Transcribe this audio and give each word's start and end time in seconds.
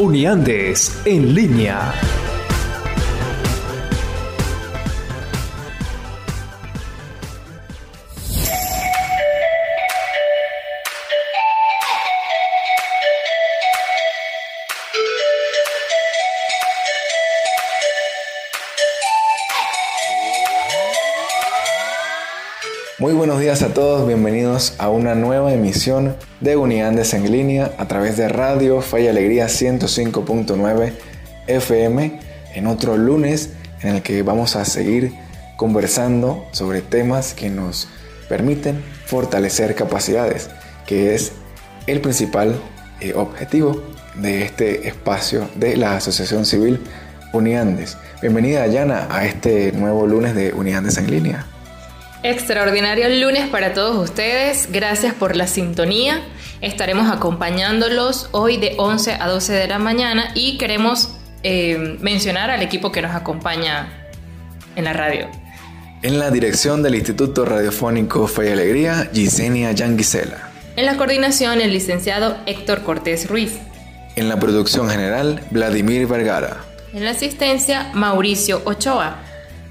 Uniandes 0.00 0.98
en 1.04 1.34
línea. 1.34 2.19
Días 23.50 23.62
a 23.62 23.74
todos, 23.74 24.06
bienvenidos 24.06 24.74
a 24.78 24.90
una 24.90 25.16
nueva 25.16 25.52
emisión 25.52 26.14
de 26.38 26.56
Uniandes 26.56 27.14
en 27.14 27.32
línea 27.32 27.72
a 27.78 27.88
través 27.88 28.16
de 28.16 28.28
Radio 28.28 28.80
Fe 28.80 29.10
Alegría 29.10 29.46
105.9 29.46 30.92
FM 31.48 32.20
en 32.54 32.66
otro 32.68 32.96
lunes 32.96 33.50
en 33.82 33.96
el 33.96 34.02
que 34.02 34.22
vamos 34.22 34.54
a 34.54 34.64
seguir 34.64 35.14
conversando 35.56 36.46
sobre 36.52 36.80
temas 36.80 37.34
que 37.34 37.50
nos 37.50 37.88
permiten 38.28 38.84
fortalecer 39.04 39.74
capacidades, 39.74 40.48
que 40.86 41.16
es 41.16 41.32
el 41.88 42.00
principal 42.00 42.54
eh, 43.00 43.14
objetivo 43.16 43.82
de 44.14 44.44
este 44.44 44.86
espacio 44.86 45.50
de 45.56 45.76
la 45.76 45.96
Asociación 45.96 46.46
Civil 46.46 46.78
Uniandes. 47.32 47.96
Bienvenida 48.22 48.64
Yana 48.68 49.08
a 49.10 49.24
este 49.24 49.72
nuevo 49.72 50.06
lunes 50.06 50.36
de 50.36 50.52
Uniandes 50.52 50.98
en 50.98 51.10
línea. 51.10 51.49
Extraordinario 52.22 53.08
lunes 53.08 53.48
para 53.48 53.72
todos 53.72 53.96
ustedes. 53.96 54.68
Gracias 54.70 55.14
por 55.14 55.36
la 55.36 55.46
sintonía. 55.46 56.20
Estaremos 56.60 57.10
acompañándolos 57.10 58.28
hoy 58.32 58.58
de 58.58 58.74
11 58.76 59.14
a 59.14 59.26
12 59.26 59.54
de 59.54 59.66
la 59.66 59.78
mañana 59.78 60.30
y 60.34 60.58
queremos 60.58 61.12
eh, 61.42 61.96
mencionar 62.00 62.50
al 62.50 62.60
equipo 62.60 62.92
que 62.92 63.00
nos 63.00 63.14
acompaña 63.14 63.88
en 64.76 64.84
la 64.84 64.92
radio. 64.92 65.28
En 66.02 66.18
la 66.18 66.30
dirección 66.30 66.82
del 66.82 66.96
Instituto 66.96 67.46
Radiofónico 67.46 68.26
Fe 68.26 68.50
y 68.50 68.52
Alegría, 68.52 69.08
Gisenia 69.14 69.72
Yanguisela. 69.72 70.50
En 70.76 70.84
la 70.84 70.98
coordinación, 70.98 71.62
el 71.62 71.72
licenciado 71.72 72.36
Héctor 72.44 72.82
Cortés 72.82 73.30
Ruiz. 73.30 73.52
En 74.16 74.28
la 74.28 74.38
producción 74.38 74.90
general, 74.90 75.42
Vladimir 75.50 76.06
Vergara. 76.06 76.58
En 76.92 77.04
la 77.04 77.12
asistencia, 77.12 77.90
Mauricio 77.94 78.60
Ochoa 78.66 79.29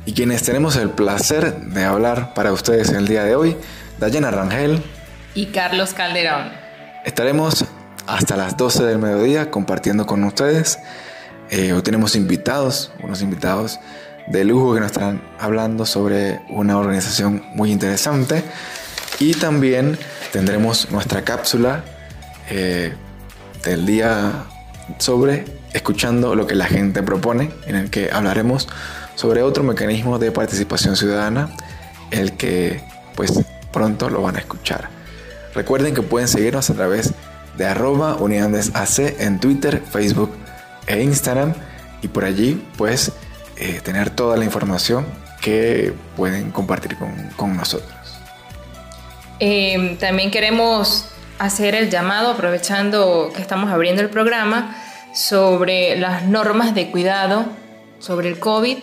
y 0.09 0.13
quienes 0.13 0.41
tenemos 0.41 0.75
el 0.75 0.89
placer 0.89 1.55
de 1.55 1.83
hablar 1.83 2.33
para 2.33 2.51
ustedes 2.51 2.89
el 2.89 3.07
día 3.07 3.23
de 3.25 3.35
hoy, 3.35 3.55
Dayana 3.99 4.31
Rangel 4.31 4.81
y 5.35 5.45
Carlos 5.51 5.93
Calderón. 5.93 6.51
Estaremos 7.05 7.63
hasta 8.07 8.35
las 8.35 8.57
12 8.57 8.85
del 8.85 8.97
mediodía 8.97 9.51
compartiendo 9.51 10.07
con 10.07 10.23
ustedes. 10.23 10.79
Eh, 11.51 11.73
hoy 11.73 11.83
tenemos 11.83 12.15
invitados, 12.15 12.91
unos 13.03 13.21
invitados 13.21 13.79
de 14.25 14.43
lujo 14.45 14.73
que 14.73 14.79
nos 14.79 14.87
estarán 14.87 15.21
hablando 15.39 15.85
sobre 15.85 16.41
una 16.49 16.79
organización 16.79 17.43
muy 17.53 17.71
interesante 17.71 18.43
y 19.19 19.35
también 19.35 19.95
tendremos 20.31 20.89
nuestra 20.89 21.21
cápsula 21.21 21.83
eh, 22.49 22.95
del 23.63 23.85
día 23.85 24.45
sobre 24.97 25.45
escuchando 25.73 26.33
lo 26.33 26.47
que 26.47 26.55
la 26.55 26.65
gente 26.65 27.03
propone, 27.03 27.51
en 27.67 27.75
el 27.75 27.91
que 27.91 28.09
hablaremos 28.11 28.67
sobre 29.19 29.43
otro 29.43 29.65
mecanismo 29.65 30.17
de 30.17 30.31
participación 30.31 30.95
ciudadana, 30.95 31.49
el 32.09 32.37
que 32.37 32.81
pues 33.15 33.33
pronto 33.69 34.09
lo 34.09 34.21
van 34.21 34.37
a 34.37 34.39
escuchar. 34.39 34.87
Recuerden 35.53 35.93
que 35.93 36.01
pueden 36.01 36.29
seguirnos 36.29 36.69
a 36.69 36.73
través 36.73 37.13
de 37.57 37.65
arroba 37.67 38.15
unidandesac 38.15 39.19
en 39.19 39.41
Twitter, 39.41 39.83
Facebook 39.91 40.31
e 40.87 41.03
Instagram 41.03 41.53
y 42.01 42.07
por 42.07 42.23
allí 42.23 42.65
pues 42.77 43.11
eh, 43.57 43.81
tener 43.83 44.09
toda 44.09 44.37
la 44.37 44.45
información 44.45 45.05
que 45.41 45.91
pueden 46.15 46.51
compartir 46.51 46.95
con, 47.35 47.57
nosotros. 47.57 47.91
Em, 49.41 49.97
también 49.97 50.31
queremos 50.31 51.09
hacer 51.39 51.75
el 51.75 51.89
llamado, 51.89 52.31
aprovechando 52.31 53.33
que 53.35 53.41
estamos 53.41 53.69
abriendo 53.69 54.01
el 54.01 54.09
programa, 54.09 54.77
sobre 55.13 55.97
las 55.97 56.23
normas 56.23 56.73
de 56.73 56.89
cuidado 56.89 57.47
sobre 57.99 58.29
el 58.29 58.39
COVID 58.39 58.77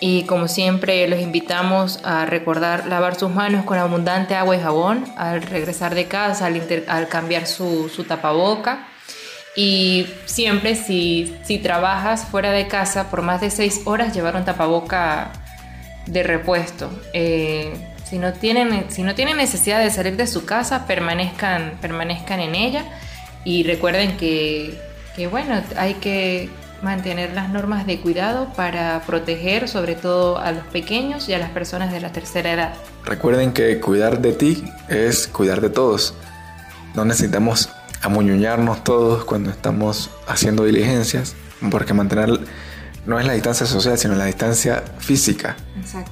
y 0.00 0.22
como 0.24 0.48
siempre 0.48 1.08
los 1.08 1.20
invitamos 1.20 2.00
a 2.04 2.24
recordar 2.24 2.86
lavar 2.86 3.18
sus 3.18 3.30
manos 3.30 3.64
con 3.64 3.78
abundante 3.78 4.34
agua 4.34 4.56
y 4.56 4.60
jabón 4.60 5.04
al 5.16 5.42
regresar 5.42 5.94
de 5.94 6.06
casa, 6.06 6.46
al, 6.46 7.08
cambiar 7.08 7.46
su, 7.46 7.90
tapaboca. 8.06 8.86
Y 9.56 10.06
siempre 10.24 10.76
si, 10.76 11.36
si 11.42 11.58
trabajas 11.58 12.26
fuera 12.26 12.52
de 12.52 12.68
casa 12.68 13.10
por 13.10 13.22
más 13.22 13.40
de 13.40 13.50
seis 13.50 13.80
horas, 13.86 14.14
llevar 14.14 14.36
un 14.36 14.44
tapaboca 14.44 15.32
de 16.06 16.22
repuesto. 16.22 16.90
Eh, 17.12 17.72
si, 18.04 18.18
no 18.18 18.32
tienen, 18.34 18.86
si 18.90 19.02
no 19.02 19.16
tienen 19.16 19.36
necesidad 19.36 19.80
de 19.80 19.90
salir 19.90 20.16
de 20.16 20.28
su 20.28 20.44
casa, 20.44 20.86
permanezcan, 20.86 21.78
permanezcan 21.80 22.38
en 22.38 22.54
ella. 22.54 22.84
Y 23.44 23.64
recuerden 23.64 24.16
que, 24.16 24.78
que 25.16 25.26
bueno, 25.26 25.60
hay 25.76 25.94
que 25.94 26.50
mantener 26.82 27.32
las 27.32 27.50
normas 27.50 27.86
de 27.86 28.00
cuidado 28.00 28.52
para 28.54 29.02
proteger 29.06 29.68
sobre 29.68 29.94
todo 29.94 30.38
a 30.38 30.52
los 30.52 30.64
pequeños 30.66 31.28
y 31.28 31.34
a 31.34 31.38
las 31.38 31.50
personas 31.50 31.92
de 31.92 32.00
la 32.00 32.12
tercera 32.12 32.52
edad. 32.52 32.74
Recuerden 33.04 33.52
que 33.52 33.80
cuidar 33.80 34.20
de 34.20 34.32
ti 34.32 34.64
es 34.88 35.26
cuidar 35.26 35.60
de 35.60 35.70
todos. 35.70 36.14
No 36.94 37.04
necesitamos 37.04 37.70
amuñuñarnos 38.02 38.84
todos 38.84 39.24
cuando 39.24 39.50
estamos 39.50 40.10
haciendo 40.26 40.64
diligencias, 40.64 41.34
porque 41.70 41.94
mantener 41.94 42.40
no 43.06 43.18
es 43.18 43.26
la 43.26 43.32
distancia 43.32 43.66
social, 43.66 43.98
sino 43.98 44.14
la 44.14 44.26
distancia 44.26 44.84
física 44.98 45.56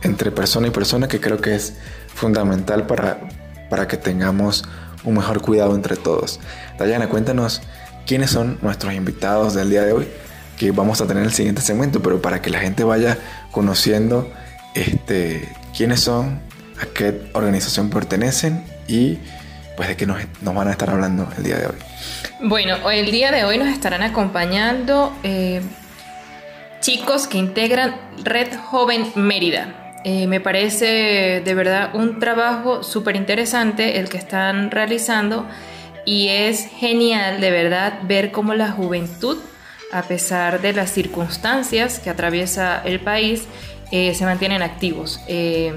entre 0.03 0.31
persona 0.31 0.69
y 0.69 0.71
persona, 0.71 1.09
que 1.09 1.21
creo 1.21 1.41
que 1.41 1.55
es 1.55 1.75
fundamental 2.15 2.87
para, 2.87 3.21
para 3.71 3.87
que 3.87 3.97
tengamos 3.97 4.65
un 5.05 5.15
mejor 5.15 5.41
cuidado 5.43 5.75
entre 5.75 5.97
todos. 5.97 6.41
Dayana, 6.79 7.09
cuéntanos 7.09 7.63
quiénes 8.07 8.31
son 8.31 8.59
nuestros 8.63 8.95
invitados 8.95 9.55
del 9.55 9.71
día 9.71 9.83
de 9.83 9.93
hoy 9.93 10.09
que 10.57 10.71
vamos 10.71 11.01
a 11.01 11.07
tener 11.07 11.23
en 11.23 11.29
el 11.29 11.35
siguiente 11.35 11.61
segmento, 11.61 12.03
pero 12.03 12.21
para 12.21 12.43
que 12.43 12.51
la 12.51 12.59
gente 12.59 12.85
vaya 12.85 13.19
conociendo 13.51 14.33
este, 14.75 15.49
quiénes 15.77 16.01
son, 16.01 16.41
a 16.81 16.87
qué 16.95 17.31
organización 17.33 17.91
pertenecen 17.91 18.65
y 18.89 19.19
pues 19.77 19.89
de 19.89 19.97
qué 19.97 20.07
nos, 20.07 20.19
van 20.43 20.69
a 20.69 20.71
estar 20.71 20.91
hablando 20.91 21.29
el 21.37 21.45
día 21.45 21.57
de 21.59 21.67
hoy. 21.67 21.75
Bueno, 22.41 22.91
el 22.91 23.11
día 23.11 23.31
de 23.31 23.45
hoy 23.45 23.59
nos 23.59 23.69
estarán 23.69 24.03
acompañando 24.03 25.15
eh, 25.23 25.61
chicos 26.81 27.27
que 27.27 27.39
integran 27.39 27.97
Red 28.25 28.57
Joven 28.71 29.07
Mérida. 29.15 29.93
Eh, 30.05 30.27
me 30.27 30.41
parece 30.41 31.43
de 31.45 31.55
verdad 31.55 31.95
un 31.95 32.21
trabajo 32.21 32.83
súper 32.83 33.17
interesante 33.17 33.99
el 33.99 34.09
que 34.09 34.17
están 34.17 34.71
realizando 34.71 35.47
y 36.05 36.29
es 36.29 36.69
genial 36.79 37.41
de 37.41 37.51
verdad 37.51 37.99
ver 38.05 38.31
cómo 38.31 38.55
la 38.55 38.71
juventud 38.71 39.39
a 39.93 40.03
pesar 40.03 40.61
de 40.61 40.73
las 40.73 40.91
circunstancias 40.91 41.99
que 41.99 42.11
atraviesa 42.11 42.83
el 42.85 43.01
país, 43.01 43.45
eh, 43.93 44.15
se 44.15 44.25
mantienen 44.25 44.63
activos. 44.63 45.21
Eh, 45.29 45.75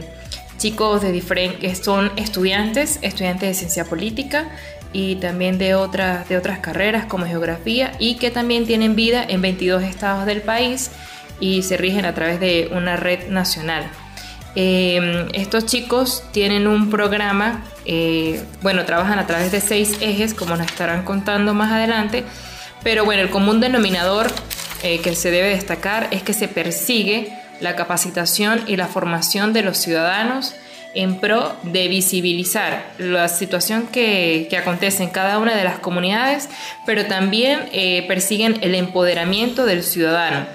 chicos 0.57 1.01
de 1.01 1.21
que 1.59 1.75
son 1.75 2.11
estudiantes, 2.17 2.99
estudiantes 3.01 3.49
de 3.49 3.53
ciencia 3.53 3.85
política 3.85 4.49
y 4.91 5.15
también 5.15 5.57
de 5.57 5.75
otras, 5.75 6.27
de 6.27 6.37
otras 6.37 6.59
carreras 6.59 7.05
como 7.05 7.25
geografía 7.25 7.93
y 7.99 8.15
que 8.15 8.31
también 8.31 8.65
tienen 8.65 8.95
vida 8.95 9.23
en 9.25 9.41
22 9.41 9.83
estados 9.83 10.25
del 10.25 10.41
país 10.41 10.91
y 11.39 11.61
se 11.61 11.77
rigen 11.77 12.03
a 12.05 12.13
través 12.13 12.39
de 12.39 12.69
una 12.73 12.97
red 12.97 13.29
nacional. 13.29 13.89
Eh, 14.55 15.27
estos 15.33 15.65
chicos 15.65 16.23
tienen 16.33 16.67
un 16.67 16.89
programa, 16.89 17.63
bueno, 18.61 18.83
trabajan 18.85 19.19
a 19.19 19.27
través 19.27 19.51
de 19.51 19.61
seis 19.61 19.97
ejes, 20.01 20.33
como 20.33 20.57
nos 20.57 20.65
estarán 20.67 21.03
contando 21.03 21.53
más 21.53 21.71
adelante, 21.71 22.25
pero 22.83 23.05
bueno, 23.05 23.21
el 23.21 23.29
común 23.29 23.59
denominador 23.59 24.31
eh, 24.83 24.99
que 25.01 25.15
se 25.15 25.31
debe 25.31 25.49
destacar 25.49 26.07
es 26.11 26.23
que 26.23 26.33
se 26.33 26.47
persigue 26.47 27.33
la 27.59 27.75
capacitación 27.75 28.63
y 28.67 28.77
la 28.77 28.87
formación 28.87 29.51
de 29.51 29.63
los 29.63 29.77
ciudadanos 29.77 30.55
en 30.95 31.19
pro 31.19 31.55
de 31.63 31.87
visibilizar 31.87 32.83
la 32.97 33.27
situación 33.27 33.87
que, 33.87 34.49
acontece 34.59 35.03
en 35.03 35.09
cada 35.09 35.37
una 35.37 35.55
de 35.55 35.63
las 35.63 35.79
comunidades, 35.79 36.49
pero 36.85 37.05
también 37.05 37.69
eh, 37.71 38.05
persiguen 38.07 38.57
el 38.61 38.73
empoderamiento 38.73 39.65
del 39.65 39.83
ciudadano. 39.83 40.47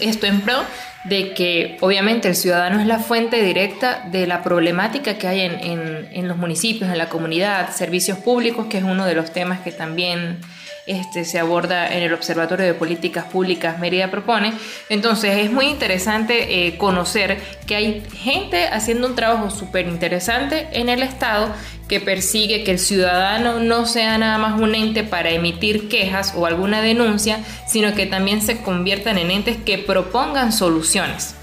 Esto 0.00 0.26
en 0.26 0.40
pro 0.40 0.62
de 1.04 1.34
que 1.34 1.76
obviamente 1.80 2.28
el 2.28 2.36
ciudadano 2.36 2.80
es 2.80 2.86
la 2.86 2.98
fuente 2.98 3.42
directa 3.42 4.04
de 4.10 4.26
la 4.26 4.42
problemática 4.42 5.18
que 5.18 5.28
hay 5.28 5.40
en, 5.40 6.08
en 6.10 6.28
los 6.28 6.38
municipios, 6.38 6.90
en 6.90 6.96
la 6.96 7.10
comunidad, 7.10 7.74
servicios 7.74 8.18
públicos, 8.18 8.66
que 8.70 8.78
es 8.78 8.84
uno 8.84 9.04
de 9.04 9.14
los 9.14 9.32
temas 9.32 9.60
que 9.60 9.72
también 9.72 10.40
este, 10.86 11.24
se 11.24 11.38
aborda 11.38 11.88
en 11.88 12.02
el 12.02 12.12
Observatorio 12.12 12.66
de 12.66 12.74
Políticas 12.74 13.24
Públicas 13.24 13.78
Mérida 13.78 14.10
propone. 14.10 14.52
Entonces 14.88 15.38
es 15.38 15.50
muy 15.50 15.66
interesante 15.66 16.66
eh, 16.66 16.76
conocer 16.76 17.40
que 17.66 17.76
hay 17.76 18.02
gente 18.12 18.68
haciendo 18.68 19.06
un 19.06 19.14
trabajo 19.14 19.50
súper 19.50 19.86
interesante 19.86 20.68
en 20.72 20.88
el 20.88 21.02
Estado 21.02 21.52
que 21.88 22.00
persigue 22.00 22.64
que 22.64 22.72
el 22.72 22.78
ciudadano 22.78 23.60
no 23.60 23.86
sea 23.86 24.18
nada 24.18 24.38
más 24.38 24.60
un 24.60 24.74
ente 24.74 25.04
para 25.04 25.30
emitir 25.30 25.88
quejas 25.88 26.32
o 26.36 26.46
alguna 26.46 26.80
denuncia, 26.80 27.40
sino 27.66 27.94
que 27.94 28.06
también 28.06 28.42
se 28.42 28.58
conviertan 28.58 29.18
en 29.18 29.30
entes 29.30 29.56
que 29.56 29.78
propongan 29.78 30.52
soluciones. 30.52 31.34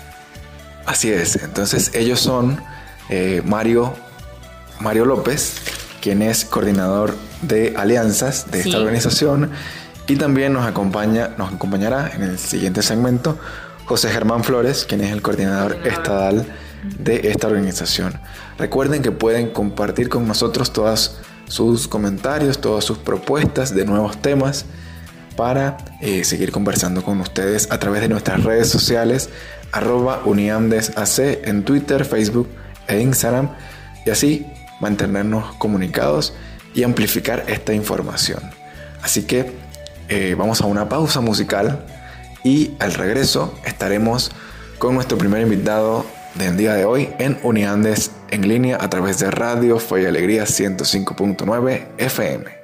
Así 0.85 1.11
es, 1.11 1.35
entonces 1.35 1.91
ellos 1.93 2.19
son 2.19 2.61
eh, 3.09 3.41
Mario, 3.45 3.93
Mario 4.79 5.05
López, 5.05 5.61
quien 6.01 6.21
es 6.21 6.45
coordinador 6.45 7.15
de 7.41 7.73
alianzas 7.77 8.49
de 8.51 8.61
esta 8.61 8.77
organización. 8.77 9.51
Y 10.07 10.15
también 10.15 10.51
nos, 10.53 10.65
acompaña, 10.65 11.31
nos 11.37 11.53
acompañará 11.53 12.11
en 12.13 12.23
el 12.23 12.37
siguiente 12.37 12.81
segmento 12.81 13.37
José 13.85 14.09
Germán 14.09 14.43
Flores, 14.43 14.85
quien 14.85 15.01
es 15.01 15.11
el 15.11 15.21
coordinador 15.21 15.77
estadal 15.85 16.45
de 16.83 17.29
esta 17.29 17.47
organización. 17.47 18.19
Recuerden 18.57 19.01
que 19.01 19.11
pueden 19.11 19.51
compartir 19.51 20.09
con 20.09 20.27
nosotros 20.27 20.73
todas 20.73 21.17
sus 21.47 21.87
comentarios, 21.87 22.59
todas 22.59 22.83
sus 22.83 22.97
propuestas 22.97 23.75
de 23.75 23.85
nuevos 23.85 24.21
temas 24.21 24.65
para 25.35 25.77
eh, 26.01 26.23
seguir 26.23 26.51
conversando 26.51 27.03
con 27.03 27.19
ustedes 27.21 27.71
a 27.71 27.79
través 27.79 28.01
de 28.01 28.09
nuestras 28.09 28.43
redes 28.43 28.69
sociales 28.69 29.29
arroba 29.71 30.21
uniamdesac 30.25 31.47
en 31.47 31.63
Twitter, 31.63 32.05
Facebook 32.05 32.49
e 32.87 32.99
Instagram 32.99 33.49
y 34.05 34.09
así 34.09 34.45
mantenernos 34.81 35.55
comunicados 35.55 36.33
y 36.73 36.83
amplificar 36.83 37.45
esta 37.47 37.73
información. 37.73 38.41
Así 39.01 39.23
que 39.23 39.51
eh, 40.09 40.35
vamos 40.37 40.61
a 40.61 40.65
una 40.65 40.89
pausa 40.89 41.21
musical 41.21 41.85
y 42.43 42.71
al 42.79 42.93
regreso 42.93 43.57
estaremos 43.65 44.31
con 44.77 44.95
nuestro 44.95 45.17
primer 45.17 45.41
invitado 45.41 46.05
del 46.35 46.57
día 46.57 46.73
de 46.73 46.85
hoy 46.85 47.09
en 47.19 47.37
Uniandes 47.43 48.11
en 48.29 48.47
línea 48.47 48.77
a 48.79 48.89
través 48.89 49.19
de 49.19 49.29
Radio 49.31 49.79
Fe 49.79 50.03
y 50.03 50.05
Alegría 50.05 50.43
105.9 50.43 51.87
FM. 51.97 52.60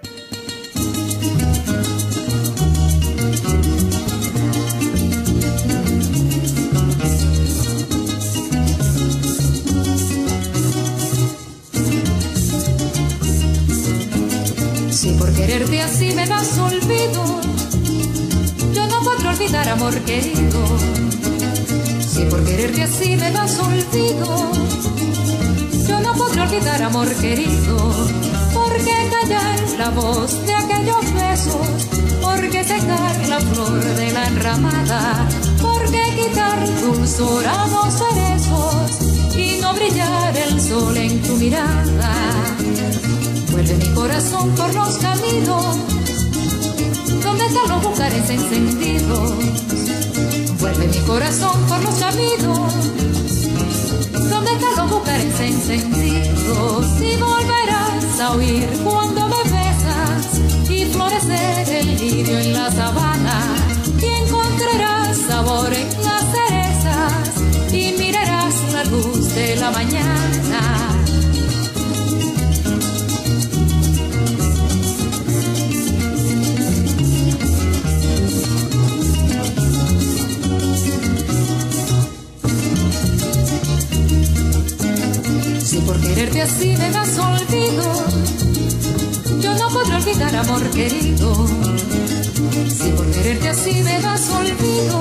Si 15.98 16.14
me 16.14 16.28
das 16.28 16.58
olvido, 16.60 17.42
yo 18.74 18.88
no 18.88 19.00
podré 19.04 19.30
olvidar 19.30 19.68
amor 19.70 19.94
querido. 20.02 20.60
Si 22.08 22.24
por 22.26 22.44
quererte 22.44 22.84
así 22.84 23.16
me 23.16 23.32
das 23.32 23.58
olvido, 23.60 24.52
yo 25.88 26.00
no 26.02 26.14
podré 26.14 26.42
olvidar 26.42 26.84
amor 26.84 27.08
querido. 27.16 27.78
¿Por 28.54 28.74
qué 28.78 29.10
callar 29.12 29.60
la 29.80 29.90
voz 29.90 30.46
de 30.46 30.54
aquellos 30.54 31.06
besos? 31.14 31.68
¿Por 32.22 32.50
qué 32.50 32.64
secar 32.64 33.28
la 33.28 33.40
flor 33.40 33.84
de 33.84 34.12
la 34.12 34.28
enramada? 34.28 35.28
¿Por 35.62 35.92
qué 35.92 36.04
quitar 36.16 36.60
dulzor 36.82 37.46
a 37.46 37.68
los 37.68 37.94
cerezos 38.02 39.36
y 39.36 39.60
no 39.62 39.74
brillar 39.74 40.38
el 40.38 40.62
sol 40.62 40.96
en 40.98 41.22
tu 41.22 41.34
mirada? 41.38 42.14
Vuelve 43.68 43.86
mi 43.86 43.94
corazón 43.96 44.50
por 44.52 44.74
los 44.74 44.98
caminos 45.00 45.76
donde 47.22 47.46
están 47.48 47.68
los 47.68 47.84
bucares 47.84 48.30
encendidos. 48.30 49.32
Vuelve 50.58 50.88
mi 50.88 51.00
corazón 51.00 51.62
por 51.68 51.84
los 51.84 51.96
caminos 51.96 52.74
donde 54.30 54.54
están 54.54 54.76
los 54.78 54.90
bucares 54.90 55.40
encendidos. 55.42 56.86
Y 57.02 57.18
volverás 57.18 58.20
a 58.22 58.32
oír 58.36 58.70
cuando 58.86 59.28
me 59.28 59.44
besas 59.44 60.70
y 60.70 60.86
florecer 60.86 61.70
el 61.70 61.98
lirio 61.98 62.40
en 62.40 62.54
la 62.54 62.72
sabana. 62.72 63.54
Y 64.00 64.06
encontrarás 64.06 65.18
sabor 65.28 65.74
en 65.74 65.90
las 66.06 66.24
cerezas 66.32 67.74
y 67.74 67.92
mirarás 68.00 68.56
la 68.72 68.84
luz 68.86 69.36
de 69.36 69.58
la 69.58 69.72
mañana 69.72 70.97
querido. 90.78 91.34
Si 92.78 92.90
por 92.92 93.08
quererte 93.12 93.50
así 93.50 93.74
me 93.82 94.00
das 94.00 94.30
olvido, 94.30 95.00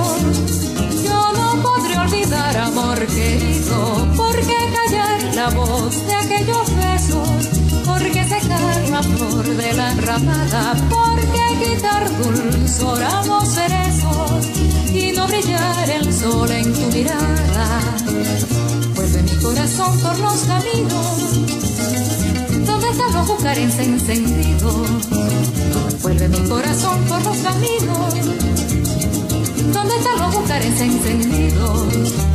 yo 1.04 1.18
no 1.38 1.62
podré 1.62 1.98
olvidar 1.98 2.56
amor 2.56 2.98
querido. 3.06 3.78
¿Por 4.16 4.36
qué 4.48 4.60
callar 4.78 5.18
la 5.34 5.48
voz 5.50 5.94
de 6.06 6.14
aquellos 6.14 6.66
besos? 6.84 7.28
¿Por 7.84 8.02
qué 8.10 8.22
secar 8.24 8.88
la 8.90 9.02
flor 9.02 9.44
de 9.44 9.72
la 9.74 9.92
enramada? 9.92 10.62
¿Por 10.88 11.18
qué 11.34 11.46
quitar 11.62 12.04
dulzor 12.22 13.02
a 13.02 13.26
los 13.26 13.46
cerezos 13.48 14.46
y 14.94 15.12
no 15.12 15.26
brillar 15.28 15.90
el 15.90 16.12
sol 16.12 16.50
en 16.50 16.72
tu 16.72 16.86
mirada? 16.96 17.66
Vuelve 18.94 19.22
mi 19.24 19.36
corazón 19.42 20.00
por 20.00 20.18
los 20.20 20.38
caminos 20.52 21.65
donde 22.96 23.04
están 23.04 23.12
los 23.12 23.28
bucares 23.28 23.78
encendidos. 23.78 24.88
Vuelve 26.02 26.28
mi 26.28 26.48
corazón 26.48 27.04
por 27.04 27.22
los 27.22 27.36
caminos 27.38 28.14
donde 29.72 29.96
están 29.96 30.18
los 30.18 30.34
bucares 30.34 30.80
encendidos. 30.80 31.82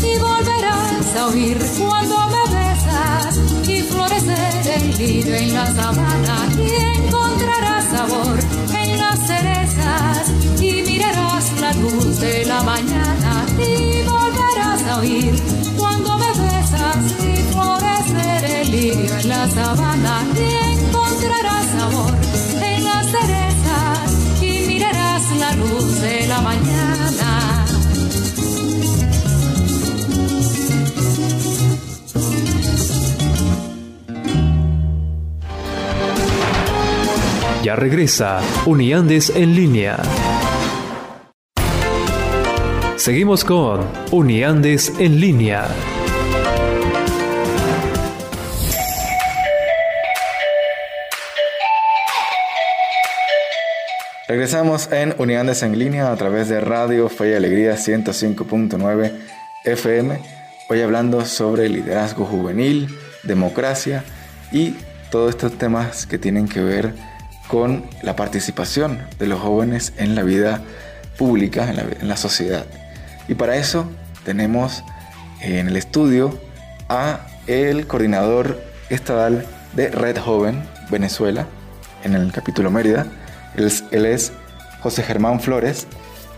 Y 0.02 0.20
volverás 0.20 1.16
a 1.18 1.28
oír 1.28 1.58
cuando 1.78 2.16
me 2.28 2.44
besas 2.54 3.38
y 3.68 3.82
florecer 3.84 4.74
el 4.76 4.98
lirio 4.98 5.36
en 5.36 5.54
la 5.54 5.66
sabana. 5.74 6.50
Y 6.58 7.06
encontrarás 7.06 7.86
sabor 7.86 8.40
en 8.84 8.98
las 8.98 9.20
cerezas 9.20 10.30
y 10.60 10.84
mirarás 10.84 11.52
la 11.60 11.74
luz 11.74 12.20
de 12.20 12.46
la 12.46 12.62
mañana. 12.64 13.46
Y 13.58 14.04
volverás 14.04 14.84
a 14.90 15.00
oír 15.00 15.61
la 20.04 20.10
sabana 20.10 20.40
y 20.40 20.80
encontrarás 20.80 21.66
sabor 21.68 22.14
en 22.64 22.84
las 22.84 23.06
cerezas 23.08 24.42
y 24.42 24.68
mirarás 24.68 25.32
la 25.38 25.56
luz 25.56 26.02
de 26.02 26.28
la 26.28 26.42
mañana. 26.42 27.66
Ya 37.64 37.76
regresa 37.76 38.42
Uniandes 38.66 39.32
en 39.36 39.56
línea. 39.56 39.98
Seguimos 42.96 43.44
con 43.44 43.82
Uniandes 44.12 44.94
en 45.00 45.20
línea. 45.20 45.68
Regresamos 54.42 54.90
en 54.92 55.14
Unidades 55.20 55.62
en 55.62 55.78
línea 55.78 56.12
a 56.12 56.16
través 56.16 56.50
de 56.50 56.60
Radio 56.62 57.10
Fe 57.10 57.30
y 57.30 57.34
Alegría 57.36 57.76
105.9 57.76 59.12
FM. 59.66 60.20
Hoy 60.68 60.82
hablando 60.82 61.28
sobre 61.28 61.70
liderazgo 61.70 62.26
juvenil, 62.26 62.90
democracia 63.22 64.04
y 64.52 64.78
todos 65.12 65.30
estos 65.30 65.60
temas 65.60 66.08
que 66.08 66.18
tienen 66.18 66.48
que 66.48 66.60
ver 66.60 66.96
con 67.50 67.86
la 68.02 68.16
participación 68.16 69.02
de 69.20 69.28
los 69.28 69.40
jóvenes 69.40 69.94
en 69.98 70.16
la 70.16 70.24
vida 70.24 70.64
pública, 71.20 71.70
en 71.70 71.76
la, 71.76 71.84
en 72.02 72.08
la 72.08 72.18
sociedad. 72.18 72.66
Y 73.28 73.36
para 73.36 73.58
eso 73.58 73.92
tenemos 74.26 74.84
en 75.42 75.68
el 75.68 75.78
estudio 75.78 76.36
a 76.90 77.28
el 77.46 77.86
coordinador 77.86 78.60
estatal 78.90 79.46
de 79.76 79.90
Red 79.90 80.18
Joven 80.18 80.64
Venezuela 80.90 81.46
en 82.04 82.16
el 82.16 82.32
capítulo 82.32 82.72
Mérida. 82.72 83.06
Él, 83.56 84.06
es 84.06 84.34
José 84.82 85.04
Germán 85.04 85.40
Flores 85.40 85.88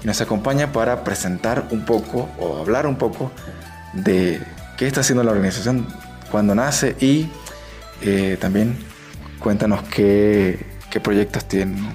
y 0.03 0.07
nos 0.07 0.21
acompaña 0.21 0.71
para 0.71 1.03
presentar 1.03 1.65
un 1.71 1.85
poco 1.85 2.29
o 2.39 2.57
hablar 2.57 2.87
un 2.87 2.97
poco 2.97 3.31
de 3.93 4.41
qué 4.77 4.87
está 4.87 5.01
haciendo 5.01 5.23
la 5.23 5.31
organización 5.31 5.87
cuando 6.31 6.55
nace 6.55 6.95
y 6.99 7.29
eh, 8.01 8.37
también 8.39 8.77
cuéntanos 9.39 9.83
qué, 9.83 10.65
qué 10.89 10.99
proyectos 10.99 11.45
tienen. 11.45 11.87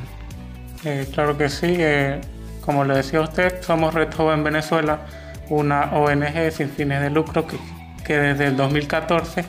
Eh, 0.84 1.08
claro 1.12 1.36
que 1.36 1.48
sí, 1.48 1.74
eh, 1.78 2.20
como 2.60 2.84
le 2.84 2.94
decía 2.94 3.20
usted, 3.20 3.62
somos 3.62 3.94
Red 3.94 4.14
Joven 4.14 4.44
Venezuela, 4.44 5.00
una 5.48 5.92
ONG 5.92 6.52
sin 6.52 6.70
fines 6.70 7.00
de 7.02 7.10
lucro 7.10 7.46
que, 7.46 7.58
que 8.04 8.16
desde 8.16 8.46
el 8.46 8.56
2014 8.56 9.44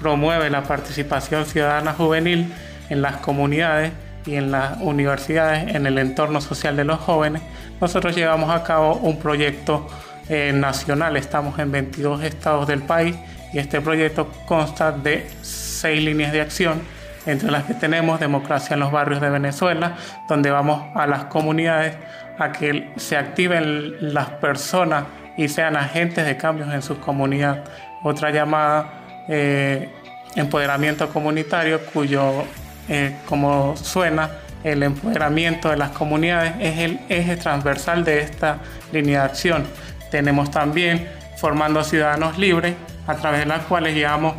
promueve 0.00 0.48
la 0.48 0.62
participación 0.62 1.44
ciudadana 1.44 1.92
juvenil 1.92 2.52
en 2.88 3.02
las 3.02 3.18
comunidades 3.18 3.92
y 4.26 4.34
en 4.34 4.50
las 4.50 4.78
universidades, 4.80 5.74
en 5.74 5.86
el 5.86 5.98
entorno 5.98 6.40
social 6.40 6.76
de 6.76 6.84
los 6.84 6.98
jóvenes, 7.00 7.42
nosotros 7.80 8.14
llevamos 8.14 8.50
a 8.50 8.62
cabo 8.62 8.94
un 8.96 9.18
proyecto 9.18 9.86
eh, 10.28 10.52
nacional. 10.54 11.16
Estamos 11.16 11.58
en 11.58 11.72
22 11.72 12.22
estados 12.22 12.66
del 12.66 12.82
país 12.82 13.16
y 13.52 13.58
este 13.58 13.80
proyecto 13.80 14.30
consta 14.46 14.92
de 14.92 15.28
seis 15.42 16.02
líneas 16.02 16.32
de 16.32 16.40
acción, 16.40 16.82
entre 17.26 17.50
las 17.50 17.64
que 17.64 17.74
tenemos 17.74 18.20
Democracia 18.20 18.74
en 18.74 18.80
los 18.80 18.92
Barrios 18.92 19.20
de 19.20 19.30
Venezuela, 19.30 19.96
donde 20.28 20.50
vamos 20.50 20.84
a 20.94 21.06
las 21.06 21.24
comunidades 21.24 21.96
a 22.38 22.52
que 22.52 22.90
se 22.96 23.16
activen 23.16 24.14
las 24.14 24.28
personas 24.30 25.04
y 25.36 25.48
sean 25.48 25.76
agentes 25.76 26.24
de 26.26 26.36
cambios 26.36 26.72
en 26.72 26.82
sus 26.82 26.98
comunidades. 26.98 27.68
Otra 28.02 28.30
llamada, 28.30 29.24
eh, 29.28 29.90
empoderamiento 30.36 31.08
comunitario, 31.08 31.80
cuyo 31.92 32.44
eh, 32.88 33.16
como 33.26 33.76
suena, 33.76 34.30
el 34.64 34.82
empoderamiento 34.82 35.70
de 35.70 35.76
las 35.76 35.90
comunidades 35.90 36.54
es 36.60 36.78
el 36.78 37.00
eje 37.08 37.36
transversal 37.36 38.04
de 38.04 38.20
esta 38.20 38.58
línea 38.92 39.20
de 39.20 39.26
acción. 39.26 39.64
Tenemos 40.10 40.50
también 40.50 41.08
Formando 41.38 41.82
Ciudadanos 41.82 42.36
Libres, 42.36 42.74
a 43.06 43.14
través 43.14 43.40
de 43.40 43.46
las 43.46 43.62
cuales 43.62 43.94
llevamos 43.94 44.34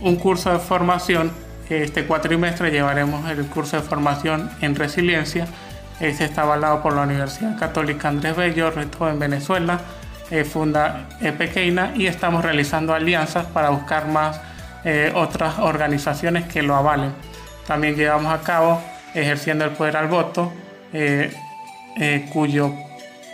un 0.00 0.16
curso 0.16 0.52
de 0.52 0.58
formación. 0.60 1.32
Este 1.68 2.04
cuatrimestre 2.04 2.70
llevaremos 2.70 3.28
el 3.28 3.44
curso 3.46 3.76
de 3.76 3.82
formación 3.82 4.50
en 4.60 4.76
resiliencia. 4.76 5.46
Este 5.98 6.24
está 6.24 6.42
avalado 6.42 6.82
por 6.82 6.94
la 6.94 7.02
Universidad 7.02 7.58
Católica 7.58 8.08
Andrés 8.08 8.36
Bello, 8.36 8.70
resto 8.70 9.08
en 9.08 9.18
Venezuela, 9.18 9.80
eh, 10.30 10.44
funda 10.44 11.08
Pequeña 11.38 11.92
y 11.94 12.06
estamos 12.06 12.44
realizando 12.44 12.94
alianzas 12.94 13.46
para 13.46 13.70
buscar 13.70 14.08
más 14.08 14.40
eh, 14.84 15.12
otras 15.14 15.58
organizaciones 15.58 16.44
que 16.44 16.62
lo 16.62 16.76
avalen. 16.76 17.12
También 17.66 17.96
llevamos 17.96 18.32
a 18.32 18.42
cabo 18.42 18.80
ejerciendo 19.14 19.64
el 19.64 19.70
poder 19.70 19.96
al 19.96 20.08
voto, 20.08 20.52
eh, 20.92 21.32
eh, 21.96 22.28
cuyo 22.32 22.72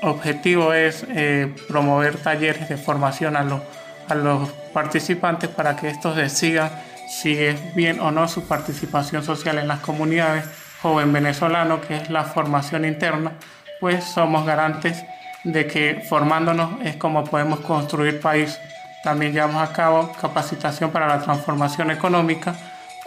objetivo 0.02 0.72
es 0.72 1.04
eh, 1.08 1.52
promover 1.68 2.16
talleres 2.16 2.68
de 2.68 2.76
formación 2.76 3.37
a 3.37 3.42
los, 3.42 3.60
a 4.08 4.14
los 4.14 4.49
participantes 4.72 5.50
para 5.50 5.76
que 5.76 5.88
estos 5.88 6.16
decidan 6.16 6.70
si 7.08 7.37
es 7.37 7.75
bien 7.75 8.00
o 8.00 8.10
no 8.10 8.28
su 8.28 8.46
participación 8.46 9.25
social 9.25 9.58
en 9.58 9.68
las 9.68 9.80
comunidades. 9.80 10.44
Joven 10.80 11.12
venezolano, 11.12 11.80
que 11.82 11.96
es 11.96 12.08
la 12.08 12.25
formación 12.25 12.87
interna, 12.87 13.32
pues 13.80 14.02
somos 14.04 14.46
garantes 14.46 15.04
de 15.44 15.66
que 15.66 16.02
formándonos 16.08 16.80
es 16.84 16.96
como 16.96 17.25
podemos 17.25 17.60
construir 17.60 18.18
país. 18.20 18.58
También 19.04 19.32
llevamos 19.32 19.68
a 19.68 19.72
cabo 19.75 20.12
capacitación 20.18 20.90
para 20.90 21.06
la 21.06 21.20
transformación 21.20 21.90
económica 21.90 22.54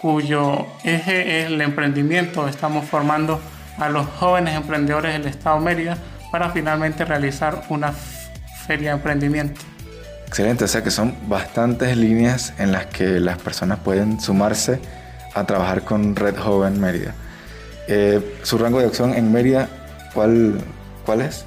cuyo 0.00 0.66
eje 0.84 1.40
es 1.40 1.46
el 1.46 1.60
emprendimiento. 1.60 2.48
Estamos 2.48 2.84
formando 2.86 3.40
a 3.78 3.88
los 3.88 4.06
jóvenes 4.06 4.54
emprendedores 4.54 5.12
del 5.12 5.26
Estado 5.26 5.58
Mérida 5.60 5.96
para 6.30 6.50
finalmente 6.50 7.04
realizar 7.04 7.62
una 7.68 7.92
feria 8.66 8.90
de 8.90 8.96
emprendimiento. 8.96 9.60
Excelente, 10.26 10.64
o 10.64 10.68
sea 10.68 10.82
que 10.82 10.90
son 10.90 11.14
bastantes 11.28 11.96
líneas 11.96 12.54
en 12.58 12.72
las 12.72 12.86
que 12.86 13.20
las 13.20 13.38
personas 13.38 13.78
pueden 13.78 14.20
sumarse 14.20 14.80
a 15.34 15.44
trabajar 15.44 15.82
con 15.82 16.16
Red 16.16 16.36
Joven 16.36 16.80
Mérida. 16.80 17.14
Eh, 17.86 18.38
¿Su 18.42 18.58
rango 18.58 18.80
de 18.80 18.86
acción 18.86 19.14
en 19.14 19.32
Mérida 19.32 19.68
cuál, 20.12 20.58
cuál 21.04 21.20
es? 21.20 21.44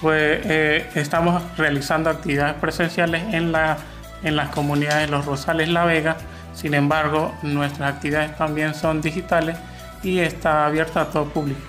Pues 0.00 0.40
eh, 0.44 0.86
estamos 0.94 1.42
realizando 1.56 2.10
actividades 2.10 2.54
presenciales 2.54 3.22
en, 3.32 3.52
la, 3.52 3.78
en 4.22 4.36
las 4.36 4.48
comunidades 4.48 5.06
de 5.06 5.16
Los 5.16 5.24
Rosales, 5.24 5.68
La 5.68 5.84
Vega, 5.84 6.16
sin 6.56 6.72
embargo, 6.74 7.34
nuestras 7.42 7.94
actividades 7.94 8.36
también 8.36 8.74
son 8.74 9.02
digitales 9.02 9.56
y 10.02 10.18
está 10.18 10.66
abierta 10.66 11.02
a 11.02 11.10
todo 11.10 11.26
público. 11.26 11.60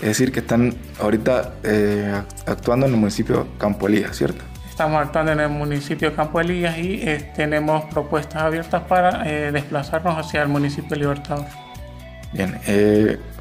Es 0.00 0.08
decir, 0.08 0.32
que 0.32 0.40
están 0.40 0.74
ahorita 1.00 1.54
eh, 1.62 2.22
actuando 2.46 2.86
en 2.86 2.92
el 2.92 2.98
municipio 2.98 3.48
Campo 3.58 3.88
Elías, 3.88 4.16
¿cierto? 4.16 4.44
Estamos 4.68 5.00
actuando 5.00 5.32
en 5.32 5.40
el 5.40 5.48
municipio 5.48 6.14
Campo 6.14 6.40
Elías 6.40 6.76
y 6.76 7.00
eh, 7.02 7.32
tenemos 7.34 7.84
propuestas 7.86 8.42
abiertas 8.42 8.82
para 8.82 9.28
eh, 9.30 9.50
desplazarnos 9.50 10.18
hacia 10.18 10.42
el 10.42 10.48
municipio 10.48 10.96
Libertador. 10.96 11.46
Bien, 12.32 12.58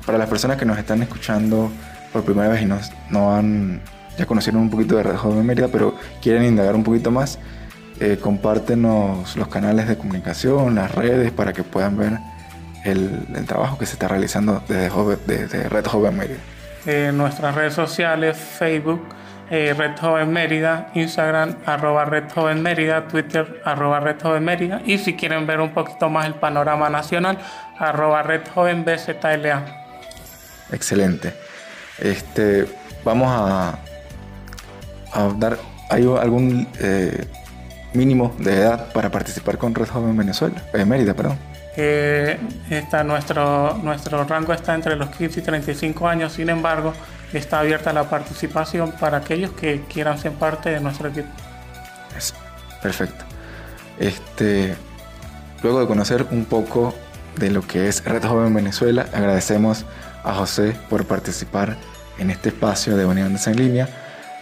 para 0.05 0.17
las 0.17 0.29
personas 0.29 0.57
que 0.57 0.65
nos 0.65 0.77
están 0.77 1.01
escuchando 1.01 1.71
por 2.11 2.23
primera 2.23 2.49
vez 2.49 2.61
y 2.61 2.65
no, 2.65 2.77
no 3.09 3.33
han, 3.33 3.81
ya 4.17 4.25
conocieron 4.25 4.61
un 4.61 4.69
poquito 4.69 4.97
de 4.97 5.03
Red 5.03 5.15
Joven 5.15 5.45
Mérida, 5.45 5.67
pero 5.69 5.95
quieren 6.21 6.43
indagar 6.43 6.75
un 6.75 6.83
poquito 6.83 7.09
más, 7.09 7.39
eh, 8.03 8.17
compártenos 8.17 9.37
los 9.37 9.47
canales 9.47 9.87
de 9.87 9.95
comunicación, 9.95 10.73
las 10.73 10.89
redes, 10.89 11.31
para 11.31 11.53
que 11.53 11.61
puedan 11.61 11.97
ver 11.97 12.17
el, 12.83 13.27
trabajo 13.45 13.77
que 13.77 13.85
se 13.85 13.93
está 13.93 14.07
realizando 14.07 14.63
desde, 14.67 15.69
Red 15.69 15.85
Joven 15.85 16.17
Mérida. 16.17 16.39
En 16.87 17.15
nuestras 17.15 17.53
redes 17.53 17.75
sociales, 17.75 18.37
Facebook, 18.37 19.03
eh, 19.51 19.75
Red 19.77 19.99
Joven 19.99 20.33
Mérida, 20.33 20.89
Instagram, 20.95 21.57
arroba 21.63 22.05
Red 22.05 22.31
Joven 22.33 22.63
Mérida, 22.63 23.07
Twitter, 23.07 23.61
arroba 23.65 23.99
Red 23.99 24.19
Joven 24.19 24.45
Mérida, 24.45 24.81
y 24.83 24.97
si 24.97 25.15
quieren 25.15 25.45
ver 25.45 25.59
un 25.59 25.69
poquito 25.69 26.09
más 26.09 26.25
el 26.25 26.33
panorama 26.33 26.89
nacional, 26.89 27.37
arroba 27.77 28.23
Red 28.23 28.47
Joven 28.51 28.83
BZLA. 28.83 29.63
Excelente. 30.71 31.35
Este, 31.99 32.65
vamos 33.05 33.27
a, 33.29 33.77
a 35.13 35.33
dar, 35.37 35.59
¿hay 35.91 36.01
algún... 36.19 36.67
Eh, 36.79 37.27
mínimo 37.93 38.35
de 38.39 38.57
edad 38.57 38.91
para 38.93 39.09
participar 39.09 39.57
con 39.57 39.75
Red 39.75 39.87
Joven 39.87 40.15
Venezuela, 40.15 40.63
en 40.73 40.89
Mérida, 40.89 41.13
perdón? 41.13 41.37
Eh, 41.75 42.37
está 42.69 43.03
nuestro, 43.03 43.77
nuestro 43.77 44.23
rango 44.25 44.53
está 44.53 44.75
entre 44.75 44.95
los 44.95 45.09
15 45.09 45.39
y 45.39 45.43
35 45.43 46.07
años, 46.07 46.33
sin 46.33 46.49
embargo, 46.49 46.93
está 47.33 47.59
abierta 47.59 47.93
la 47.93 48.09
participación 48.09 48.91
para 48.93 49.17
aquellos 49.17 49.51
que 49.51 49.81
quieran 49.81 50.17
ser 50.19 50.33
parte 50.33 50.69
de 50.69 50.79
nuestro 50.79 51.09
equipo. 51.09 51.29
perfecto. 52.81 53.23
Este, 53.99 54.75
luego 55.61 55.79
de 55.79 55.87
conocer 55.87 56.25
un 56.31 56.45
poco 56.45 56.93
de 57.37 57.51
lo 57.51 57.61
que 57.61 57.87
es 57.87 58.03
Red 58.03 58.25
Joven 58.25 58.53
Venezuela, 58.53 59.05
agradecemos 59.13 59.85
a 60.23 60.33
José 60.33 60.75
por 60.89 61.05
participar 61.05 61.77
en 62.17 62.31
este 62.31 62.49
espacio 62.49 62.97
de 62.97 63.05
Unidades 63.05 63.47
en 63.47 63.55
línea. 63.55 63.87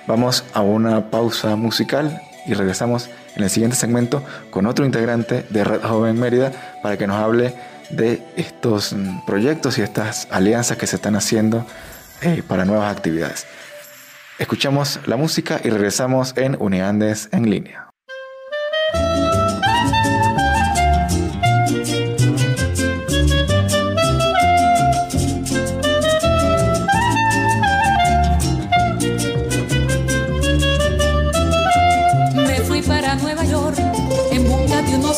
Vamos 0.07 0.43
a 0.53 0.61
una 0.61 1.11
pausa 1.11 1.55
musical 1.55 2.21
y 2.45 2.53
regresamos 2.53 3.09
en 3.39 3.45
el 3.45 3.49
siguiente 3.49 3.75
segmento 3.75 4.23
con 4.49 4.65
otro 4.65 4.85
integrante 4.85 5.45
de 5.49 5.63
Red 5.63 5.81
Joven 5.81 6.19
Mérida 6.19 6.51
para 6.83 6.97
que 6.97 7.07
nos 7.07 7.17
hable 7.17 7.53
de 7.89 8.21
estos 8.35 8.93
mm, 8.93 9.25
proyectos 9.25 9.77
y 9.77 9.81
estas 9.81 10.27
alianzas 10.29 10.77
que 10.77 10.87
se 10.87 10.97
están 10.97 11.15
haciendo 11.15 11.65
eh, 12.21 12.43
para 12.47 12.65
nuevas 12.65 12.95
actividades. 12.95 13.47
Escuchamos 14.37 14.99
la 15.05 15.17
música 15.17 15.59
y 15.63 15.69
regresamos 15.69 16.33
en 16.37 16.55
Uniandes 16.59 17.29
en 17.31 17.49
línea. 17.49 17.88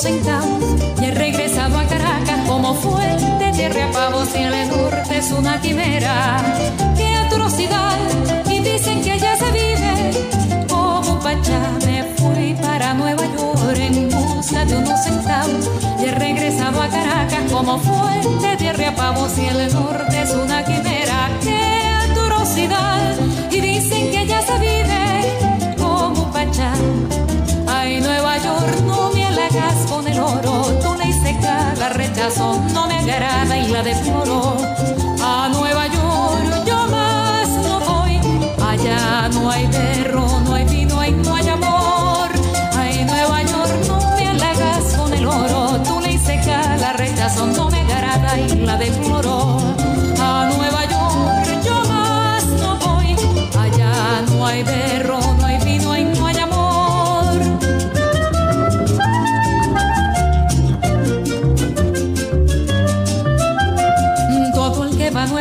Y 0.03 1.05
he 1.05 1.11
regresado 1.11 1.77
a 1.77 1.85
Caracas 1.85 2.47
como 2.47 2.73
fuente 2.73 3.51
de 3.51 3.69
repavos 3.69 4.29
y 4.33 4.39
el 4.39 4.69
norte 4.69 5.17
es 5.17 5.31
una 5.31 5.61
quimera. 5.61 6.41
¡Qué 6.97 7.13
atrocidad! 7.13 7.99
Y 8.49 8.59
dicen 8.61 9.03
que 9.03 9.11
allá 9.11 9.35
se 9.35 9.51
vive 9.51 10.67
como 10.67 11.19
pachá. 11.19 11.59
Me 11.85 12.03
fui 12.15 12.55
para 12.59 12.95
Nueva 12.95 13.25
York 13.27 13.77
en 13.77 14.09
busca 14.09 14.65
de 14.65 14.77
unos 14.77 15.03
centavos 15.03 15.69
y 15.99 16.05
he 16.05 16.11
regresado 16.11 16.81
a 16.81 16.87
Caracas 16.87 17.51
como 17.51 17.77
fuente 17.77 18.57
de 18.57 18.73
repavos 18.73 19.37
y 19.37 19.45
el 19.45 19.71
norte 19.71 20.19
es 20.19 20.33
una 20.33 20.65
quimera. 20.65 20.90
ignoro, 30.31 30.79
no 30.83 30.95
le 30.95 31.09
hice 31.09 31.37
cara, 31.41 31.89
rechazo, 31.89 32.61
no 32.73 32.87
me 32.87 32.97
agrada 32.97 33.57
y 33.57 33.67
la 33.67 33.83
deploro. 33.83 34.57
A 35.23 35.49
Nueva 35.49 35.87
York 35.87 36.65
yo 36.65 36.87
más 36.87 37.49
no 37.49 37.79
voy, 37.79 38.19
allá 38.65 39.29
no 39.29 39.49
hay 39.49 39.67
perro, 39.67 40.39
no 40.41 40.53
hay 40.53 40.65
vino 40.65 40.95
no 40.95 41.35
hay 41.35 41.47
amor. 41.49 42.29
Ay, 42.73 43.05
Nueva 43.05 43.41
York 43.43 43.73
no 43.87 43.99
me 44.15 44.27
halagas 44.27 44.93
con 44.95 45.13
el 45.13 45.25
oro, 45.25 45.81
tú 45.83 45.99
le 45.99 46.13
hice 46.13 46.39
cara, 46.45 46.93
rechazo, 46.93 47.47
no 47.47 47.69
me 47.69 47.81
agrada 47.81 48.37
y 48.37 48.55
la 48.55 48.77
deploro. 48.77 49.57
A 50.19 50.49
Nueva 50.55 50.85
York 50.85 51.63
yo 51.63 51.83
más 51.89 52.45
no 52.45 52.77
voy, 52.77 53.15
allá 53.57 54.21
no 54.27 54.45
hay 54.45 54.63
perro. 54.63 55.00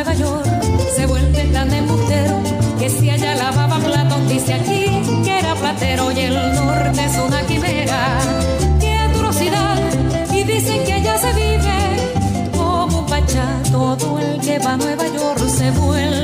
Nueva 0.03 0.17
York 0.17 0.47
se 0.95 1.05
vuelve 1.05 1.43
tan 1.53 1.71
embustero 1.71 2.41
que 2.79 2.89
si 2.89 3.07
allá 3.07 3.35
lavaba 3.35 3.77
platos 3.77 4.27
dice 4.29 4.55
aquí 4.55 4.85
que 5.23 5.37
era 5.37 5.53
platero 5.53 6.11
y 6.11 6.21
el 6.21 6.33
norte 6.55 7.05
es 7.05 7.17
una 7.19 7.41
quimera. 7.43 8.17
¡Qué 8.79 8.95
atrocidad! 8.95 9.77
Y 10.33 10.43
dicen 10.43 10.83
que 10.85 10.93
allá 10.93 11.19
se 11.19 11.33
vive 11.33 12.51
como 12.57 13.01
un 13.01 13.05
pachá. 13.05 13.45
Todo 13.71 14.17
el 14.17 14.41
que 14.41 14.57
va 14.57 14.73
a 14.73 14.77
Nueva 14.77 15.05
York 15.05 15.47
se 15.47 15.69
vuelve 15.69 16.20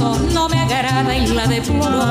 la 0.00 0.18
no 0.32 0.48
me 0.48 0.58
agrada 0.58 1.14
y 1.16 1.26
la 1.26 1.46
deploro. 1.46 2.02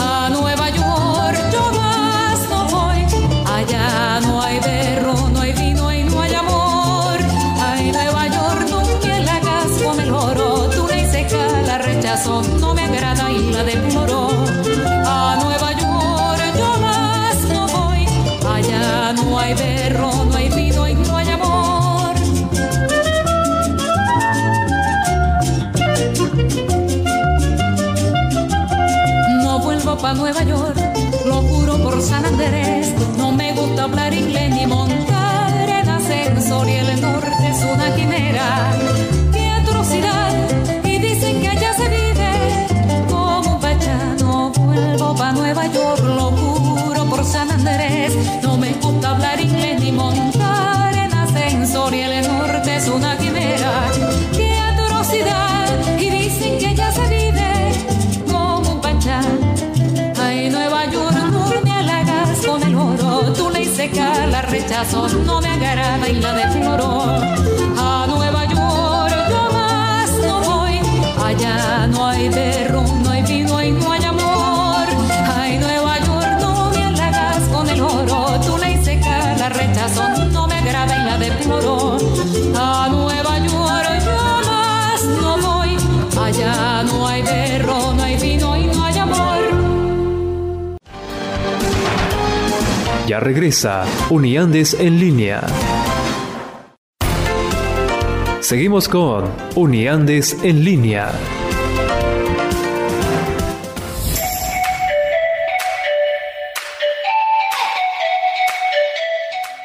A 0.00 0.28
Nueva 0.30 0.68
York 0.68 1.38
yo 1.52 1.72
más 1.72 2.38
no 2.50 2.64
voy, 2.66 3.00
allá 3.46 4.20
no 4.20 4.42
hay 4.42 4.60
berro, 4.60 5.14
no 5.30 5.40
hay 5.40 5.52
vino 5.52 5.92
y 5.92 6.04
no 6.04 6.20
hay 6.20 6.34
amor. 6.34 7.18
Ay, 7.60 7.92
Nueva 7.92 8.26
York, 8.26 8.66
no 8.68 8.82
me 9.02 9.12
halagas 9.12 9.70
con 9.82 10.00
el 10.00 10.10
oro, 10.12 10.68
tú 10.70 10.86
le 10.86 11.10
seca 11.10 11.62
la 11.66 11.78
rechazo, 11.78 12.42
no 12.60 12.74
me 12.74 12.82
agrada 12.82 13.30
y 13.30 13.52
la 13.52 13.64
deploro. 13.64 14.28
A 15.06 15.38
Nueva 15.42 15.72
York 15.72 16.42
yo 16.58 16.78
más 16.80 17.36
no 17.54 17.66
voy, 17.68 18.06
allá 18.46 19.12
no 19.14 19.38
hay 19.38 19.54
berro, 19.54 20.24
no 20.26 20.36
hay 20.36 20.43
pa' 30.04 30.12
Nueva 30.12 30.42
York, 30.42 30.76
lo 31.24 31.36
juro 31.36 31.78
por 31.78 32.02
San 32.02 32.26
Andrés. 32.26 32.92
Rechazo, 64.84 65.18
no 65.24 65.40
me 65.40 65.48
agrada 65.48 66.08
y 66.08 66.20
la 66.20 66.32
deploro. 66.34 67.13
Ya 93.06 93.20
regresa 93.20 93.84
Uniandes 94.08 94.72
en 94.80 94.98
línea. 94.98 95.42
Seguimos 98.40 98.88
con 98.88 99.30
Uniandes 99.56 100.38
en 100.42 100.64
línea. 100.64 101.12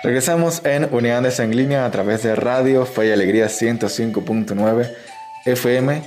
Regresamos 0.04 0.65
en 0.65 0.93
Unidades 0.93 1.39
en 1.39 1.56
línea 1.56 1.86
a 1.86 1.91
través 1.91 2.23
de 2.23 2.36
Radio 2.36 2.86
Fe 2.86 3.08
y 3.08 3.12
Alegría 3.12 3.47
105.9 3.47 4.91
FM. 5.45 6.02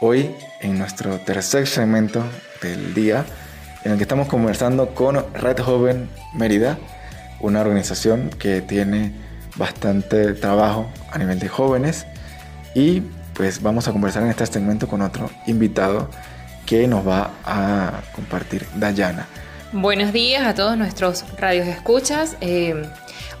Hoy 0.00 0.34
en 0.60 0.78
nuestro 0.78 1.18
tercer 1.18 1.66
segmento 1.66 2.24
del 2.62 2.94
día, 2.94 3.26
en 3.84 3.92
el 3.92 3.96
que 3.96 4.04
estamos 4.04 4.28
conversando 4.28 4.94
con 4.94 5.24
Red 5.34 5.60
Joven 5.60 6.08
Mérida, 6.34 6.78
una 7.40 7.60
organización 7.60 8.30
que 8.30 8.60
tiene 8.60 9.12
bastante 9.56 10.34
trabajo 10.34 10.86
a 11.10 11.18
nivel 11.18 11.38
de 11.38 11.48
jóvenes. 11.48 12.06
Y 12.74 13.02
pues 13.34 13.62
vamos 13.62 13.88
a 13.88 13.92
conversar 13.92 14.22
en 14.22 14.30
este 14.30 14.46
segmento 14.46 14.86
con 14.86 15.02
otro 15.02 15.30
invitado 15.46 16.10
que 16.66 16.86
nos 16.86 17.06
va 17.06 17.30
a 17.44 18.00
compartir 18.14 18.66
Dayana. 18.76 19.26
Buenos 19.72 20.12
días 20.12 20.46
a 20.46 20.54
todos 20.54 20.76
nuestros 20.76 21.24
radios 21.38 21.66
escuchas. 21.66 22.36
Eh, 22.40 22.82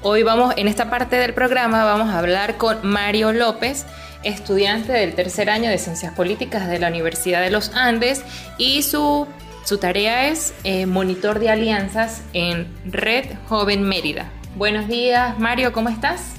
hoy 0.02 0.22
vamos, 0.22 0.54
en 0.56 0.68
esta 0.68 0.88
parte 0.88 1.16
del 1.16 1.34
programa, 1.34 1.84
vamos 1.84 2.08
a 2.08 2.18
hablar 2.18 2.56
con 2.56 2.78
Mario 2.82 3.32
López, 3.32 3.84
estudiante 4.22 4.92
del 4.92 5.14
tercer 5.14 5.50
año 5.50 5.70
de 5.70 5.78
Ciencias 5.78 6.14
Políticas 6.14 6.68
de 6.68 6.78
la 6.78 6.88
Universidad 6.88 7.42
de 7.42 7.50
los 7.50 7.74
Andes 7.74 8.22
y 8.58 8.82
su, 8.82 9.26
su 9.64 9.78
tarea 9.78 10.28
es 10.28 10.54
eh, 10.64 10.86
monitor 10.86 11.38
de 11.38 11.50
alianzas 11.50 12.22
en 12.32 12.68
Red 12.84 13.26
Joven 13.48 13.82
Mérida. 13.82 14.30
Buenos 14.56 14.88
días, 14.88 15.38
Mario, 15.38 15.72
¿cómo 15.72 15.88
estás? 15.88 16.34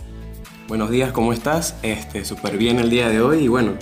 Buenos 0.67 0.89
días, 0.89 1.11
¿cómo 1.11 1.33
estás? 1.33 1.75
Este, 1.81 2.25
súper 2.25 2.57
bien 2.57 2.79
el 2.79 2.89
día 2.89 3.09
de 3.09 3.21
hoy 3.21 3.45
y 3.45 3.47
bueno, 3.47 3.73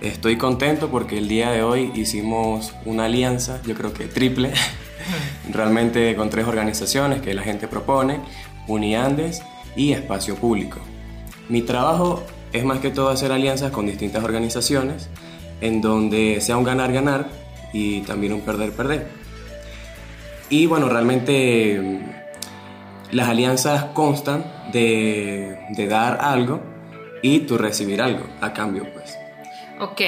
estoy 0.00 0.36
contento 0.36 0.90
porque 0.90 1.18
el 1.18 1.28
día 1.28 1.50
de 1.50 1.62
hoy 1.62 1.92
hicimos 1.94 2.72
una 2.84 3.04
alianza, 3.04 3.60
yo 3.66 3.74
creo 3.74 3.92
que 3.92 4.06
triple, 4.06 4.52
realmente 5.52 6.14
con 6.16 6.30
tres 6.30 6.46
organizaciones 6.46 7.22
que 7.22 7.34
la 7.34 7.42
gente 7.42 7.68
propone, 7.68 8.20
Uniandes 8.68 9.42
y 9.76 9.92
Espacio 9.92 10.36
Público. 10.36 10.80
Mi 11.48 11.62
trabajo 11.62 12.22
es 12.52 12.64
más 12.64 12.80
que 12.80 12.90
todo 12.90 13.10
hacer 13.10 13.32
alianzas 13.32 13.70
con 13.70 13.86
distintas 13.86 14.24
organizaciones 14.24 15.08
en 15.60 15.80
donde 15.80 16.40
sea 16.40 16.56
un 16.56 16.64
ganar-ganar 16.64 17.41
y 17.72 18.02
también 18.02 18.32
un 18.32 18.42
perder-perder. 18.42 19.08
Y 20.50 20.66
bueno, 20.66 20.88
realmente 20.88 21.80
mm, 21.80 23.14
las 23.14 23.28
alianzas 23.28 23.84
constan 23.94 24.44
de, 24.72 25.58
de 25.70 25.86
dar 25.86 26.18
algo 26.20 26.62
y 27.22 27.40
tú 27.40 27.56
recibir 27.56 28.02
algo 28.02 28.26
a 28.40 28.52
cambio, 28.52 28.86
pues. 28.92 29.16
Ok, 29.80 30.00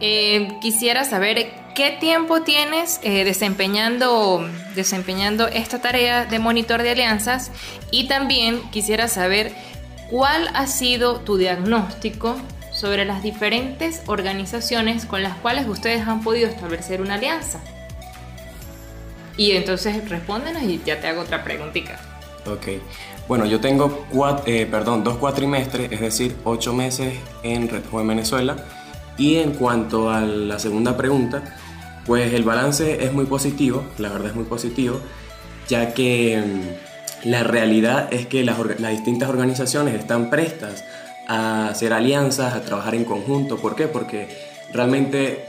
eh, 0.00 0.48
quisiera 0.60 1.04
saber 1.04 1.52
qué 1.74 1.90
tiempo 1.90 2.42
tienes 2.42 3.00
eh, 3.02 3.24
desempeñando, 3.24 4.48
desempeñando 4.74 5.48
esta 5.48 5.80
tarea 5.80 6.24
de 6.24 6.38
monitor 6.38 6.82
de 6.82 6.90
alianzas 6.90 7.50
y 7.90 8.06
también 8.08 8.62
quisiera 8.70 9.08
saber 9.08 9.52
cuál 10.10 10.48
ha 10.54 10.66
sido 10.66 11.20
tu 11.20 11.36
diagnóstico 11.36 12.36
sobre 12.80 13.04
las 13.04 13.22
diferentes 13.22 14.00
organizaciones 14.06 15.04
con 15.04 15.22
las 15.22 15.34
cuales 15.36 15.68
ustedes 15.68 16.06
han 16.08 16.22
podido 16.22 16.48
establecer 16.48 17.02
una 17.02 17.14
alianza. 17.14 17.60
Y 19.36 19.52
entonces 19.52 20.08
respóndenos 20.08 20.62
y 20.62 20.80
ya 20.86 20.98
te 20.98 21.08
hago 21.08 21.20
otra 21.20 21.44
preguntita. 21.44 21.98
Ok. 22.46 22.68
Bueno, 23.28 23.44
yo 23.44 23.60
tengo 23.60 24.06
cuat- 24.10 24.42
eh, 24.46 24.66
perdón, 24.66 25.04
dos 25.04 25.18
cuatrimestres, 25.18 25.92
es 25.92 26.00
decir, 26.00 26.34
ocho 26.44 26.72
meses 26.72 27.12
en 27.42 27.68
Red 27.68 27.82
Joven 27.90 28.08
Venezuela. 28.08 28.56
Y 29.18 29.36
en 29.36 29.52
cuanto 29.52 30.10
a 30.10 30.22
la 30.22 30.58
segunda 30.58 30.96
pregunta, 30.96 31.42
pues 32.06 32.32
el 32.32 32.44
balance 32.44 33.04
es 33.04 33.12
muy 33.12 33.26
positivo, 33.26 33.84
la 33.98 34.08
verdad 34.08 34.28
es 34.30 34.34
muy 34.34 34.44
positivo, 34.44 34.98
ya 35.68 35.92
que 35.92 36.42
mm, 37.24 37.28
la 37.28 37.44
realidad 37.44 38.08
es 38.10 38.26
que 38.26 38.42
las, 38.42 38.58
las 38.80 38.90
distintas 38.92 39.28
organizaciones 39.28 39.94
están 39.94 40.30
prestas 40.30 40.82
a 41.30 41.68
hacer 41.68 41.92
alianzas, 41.92 42.54
a 42.54 42.62
trabajar 42.62 42.96
en 42.96 43.04
conjunto. 43.04 43.56
¿Por 43.56 43.76
qué? 43.76 43.86
Porque 43.86 44.28
realmente 44.72 45.44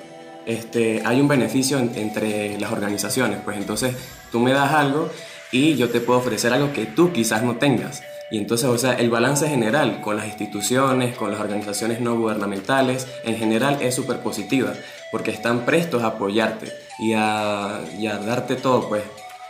este, 0.45 1.01
hay 1.03 1.19
un 1.19 1.27
beneficio 1.27 1.79
entre 1.79 2.59
las 2.59 2.71
organizaciones. 2.71 3.39
Pues 3.43 3.57
entonces 3.57 3.95
tú 4.31 4.39
me 4.39 4.53
das 4.53 4.73
algo 4.73 5.09
y 5.51 5.75
yo 5.75 5.89
te 5.89 5.99
puedo 5.99 6.19
ofrecer 6.19 6.53
algo 6.53 6.71
que 6.71 6.85
tú 6.85 7.11
quizás 7.11 7.41
no 7.41 7.55
tengas. 7.55 8.03
Y 8.29 8.37
entonces, 8.37 8.69
o 8.69 8.77
sea, 8.77 8.93
el 8.93 9.09
balance 9.09 9.49
general 9.49 10.01
con 10.01 10.17
las 10.17 10.27
instituciones, 10.27 11.17
con 11.17 11.31
las 11.31 11.41
organizaciones 11.41 11.99
no 11.99 12.15
gubernamentales, 12.15 13.07
en 13.25 13.35
general 13.35 13.79
es 13.81 13.95
súper 13.95 14.19
positiva, 14.19 14.73
porque 15.11 15.31
están 15.31 15.65
prestos 15.65 16.03
a 16.03 16.07
apoyarte 16.07 16.71
y 16.99 17.13
a, 17.13 17.81
darte 18.23 18.55
todo, 18.55 18.87
pues. 18.87 19.03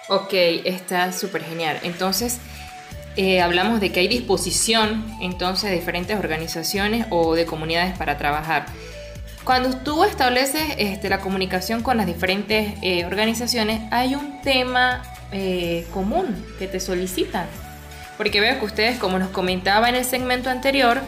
Ok, 0.07 0.33
está 0.63 1.11
súper 1.11 1.43
genial. 1.43 1.77
Entonces, 1.83 2.39
eh, 3.17 3.41
hablamos 3.41 3.79
de 3.81 3.91
que 3.91 3.99
hay 3.99 4.07
disposición, 4.07 5.05
entonces, 5.19 5.69
de 5.69 5.75
diferentes 5.75 6.17
organizaciones 6.17 7.05
o 7.09 7.35
de 7.35 7.45
comunidades 7.45 7.97
para 7.97 8.17
trabajar. 8.17 8.65
Cuando 9.43 9.75
tú 9.77 10.03
estableces 10.03 10.63
este, 10.77 11.09
la 11.09 11.19
comunicación 11.19 11.81
con 11.81 11.97
las 11.97 12.05
diferentes 12.05 12.75
eh, 12.81 13.05
organizaciones, 13.05 13.81
hay 13.91 14.15
un 14.15 14.41
tema 14.41 15.01
eh, 15.31 15.85
común 15.93 16.45
que 16.59 16.67
te 16.67 16.79
solicitan. 16.79 17.47
Porque 18.17 18.39
veo 18.39 18.59
que 18.59 18.65
ustedes, 18.65 18.99
como 18.99 19.17
nos 19.17 19.29
comentaba 19.29 19.89
en 19.89 19.95
el 19.95 20.05
segmento 20.05 20.49
anterior, 20.49 21.01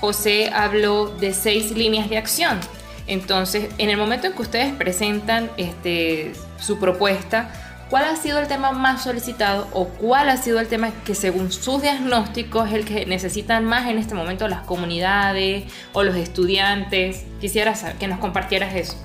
José 0.00 0.50
habló 0.52 1.06
de 1.08 1.32
seis 1.32 1.70
líneas 1.72 2.10
de 2.10 2.18
acción. 2.18 2.60
Entonces, 3.06 3.70
en 3.78 3.88
el 3.88 3.96
momento 3.96 4.26
en 4.26 4.34
que 4.34 4.42
ustedes 4.42 4.74
presentan 4.74 5.50
este, 5.56 6.34
su 6.60 6.78
propuesta, 6.78 7.50
¿cuál 7.90 8.04
ha 8.04 8.16
sido 8.16 8.38
el 8.38 8.48
tema 8.48 8.72
más 8.72 9.02
solicitado 9.02 9.68
o 9.72 9.88
cuál 9.88 10.28
ha 10.28 10.36
sido 10.36 10.60
el 10.60 10.68
tema 10.68 10.90
que 11.04 11.14
según 11.14 11.52
sus 11.52 11.82
diagnósticos 11.82 12.68
es 12.68 12.74
el 12.74 12.84
que 12.84 13.06
necesitan 13.06 13.64
más 13.64 13.88
en 13.88 13.98
este 13.98 14.14
momento 14.14 14.48
las 14.48 14.62
comunidades 14.62 15.64
o 15.92 16.02
los 16.02 16.16
estudiantes? 16.16 17.24
Quisiera 17.40 17.74
saber, 17.74 17.96
que 17.96 18.08
nos 18.08 18.18
compartieras 18.18 18.74
eso. 18.74 18.96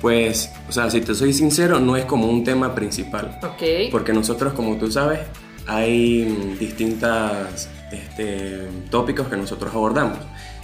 Pues, 0.00 0.50
o 0.68 0.72
sea, 0.72 0.90
si 0.90 1.00
te 1.00 1.14
soy 1.14 1.32
sincero, 1.32 1.78
no 1.78 1.96
es 1.96 2.04
como 2.04 2.26
un 2.26 2.42
tema 2.42 2.74
principal. 2.74 3.38
Ok. 3.42 3.90
Porque 3.92 4.12
nosotros, 4.12 4.52
como 4.52 4.76
tú 4.76 4.90
sabes, 4.90 5.20
hay 5.66 6.24
distintos 6.58 7.68
este, 7.92 8.68
tópicos 8.90 9.28
que 9.28 9.36
nosotros 9.36 9.72
abordamos. 9.72 10.18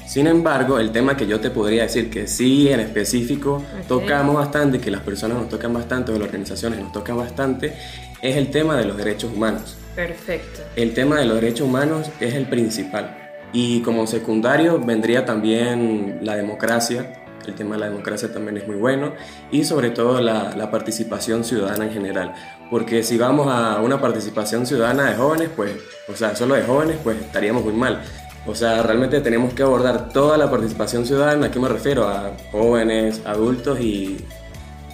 Sin 0.08 0.26
embargo, 0.26 0.78
el 0.78 0.90
tema 0.90 1.18
que 1.18 1.26
yo 1.26 1.38
te 1.38 1.50
podría 1.50 1.82
decir 1.82 2.08
que 2.08 2.26
sí 2.26 2.72
en 2.72 2.80
específico 2.80 3.62
tocamos 3.86 4.36
bastante, 4.36 4.80
que 4.80 4.90
las 4.90 5.02
personas 5.02 5.36
nos 5.36 5.50
tocan 5.50 5.74
bastante, 5.74 6.12
o 6.12 6.14
las 6.14 6.28
organizaciones 6.28 6.80
nos 6.80 6.92
tocan 6.92 7.18
bastante, 7.18 7.74
es 8.22 8.36
el 8.36 8.50
tema 8.50 8.78
de 8.78 8.86
los 8.86 8.96
derechos 8.96 9.30
humanos. 9.30 9.76
Perfecto. 9.94 10.62
El 10.76 10.94
tema 10.94 11.18
de 11.18 11.26
los 11.26 11.34
derechos 11.34 11.68
humanos 11.68 12.10
es 12.20 12.32
el 12.32 12.46
principal. 12.46 13.18
Y 13.52 13.82
como 13.82 14.06
secundario 14.06 14.80
vendría 14.80 15.26
también 15.26 16.20
la 16.22 16.36
democracia, 16.36 17.12
el 17.46 17.54
tema 17.54 17.74
de 17.74 17.80
la 17.80 17.90
democracia 17.90 18.32
también 18.32 18.56
es 18.56 18.66
muy 18.66 18.76
bueno, 18.76 19.12
y 19.50 19.64
sobre 19.64 19.90
todo 19.90 20.22
la, 20.22 20.56
la 20.56 20.70
participación 20.70 21.44
ciudadana 21.44 21.84
en 21.84 21.92
general 21.92 22.34
porque 22.70 23.02
si 23.02 23.16
vamos 23.16 23.48
a 23.48 23.80
una 23.80 24.00
participación 24.00 24.66
ciudadana 24.66 25.10
de 25.10 25.16
jóvenes, 25.16 25.50
pues, 25.54 25.72
o 26.08 26.14
sea, 26.14 26.36
solo 26.36 26.54
de 26.54 26.62
jóvenes, 26.62 26.98
pues 27.02 27.18
estaríamos 27.18 27.64
muy 27.64 27.72
mal. 27.72 28.02
O 28.48 28.54
sea, 28.54 28.82
realmente 28.82 29.20
tenemos 29.20 29.52
que 29.52 29.62
abordar 29.62 30.08
toda 30.08 30.38
la 30.38 30.50
participación 30.50 31.04
ciudadana, 31.04 31.46
¿a 31.46 31.50
qué 31.50 31.60
me 31.60 31.68
refiero? 31.68 32.08
A 32.08 32.32
jóvenes, 32.50 33.20
adultos 33.26 33.78
y, 33.78 34.16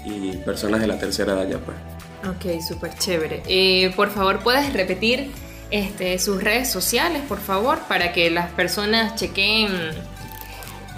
y 0.05 0.37
personas 0.45 0.81
de 0.81 0.89
la 0.89 0.99
tercera 0.99 1.35
edad 1.35 1.49
ya, 1.49 1.59
pues. 1.59 1.77
Ok, 2.29 2.61
súper 2.61 2.95
chévere. 2.99 3.45
Eh, 3.47 3.93
por 3.95 4.11
favor, 4.11 4.41
¿puedes 4.41 4.73
repetir 4.73 5.31
este, 5.71 6.19
sus 6.19 6.43
redes 6.43 6.69
sociales, 6.69 7.23
por 7.29 7.39
favor, 7.39 7.79
para 7.87 8.13
que 8.13 8.29
las 8.29 8.51
personas 8.51 9.15
chequen, 9.15 9.69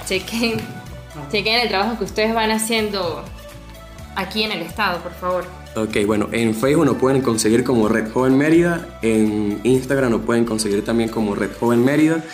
chequen, 0.07 0.55
chequen 1.31 1.61
el 1.61 1.69
trabajo 1.69 1.99
que 1.99 2.05
ustedes 2.05 2.35
van 2.35 2.51
haciendo 2.53 3.23
aquí 4.15 4.45
en 4.45 4.53
el 4.53 4.63
estado, 4.63 5.01
por 5.01 5.13
favor? 5.13 5.45
Ok, 5.77 6.07
bueno, 6.07 6.31
en 6.33 6.55
Facebook 6.55 6.87
nos 6.87 6.97
pueden 6.97 7.21
conseguir 7.21 7.65
como 7.65 7.87
Red 7.87 8.11
Joven 8.13 8.39
Mérida, 8.39 8.99
en 9.03 9.61
Instagram 9.63 10.11
nos 10.11 10.23
pueden 10.23 10.47
conseguir 10.47 10.83
también 10.83 11.11
como 11.11 11.35
Red 11.35 11.51
Joven 11.61 11.85
Mérida 11.85 12.25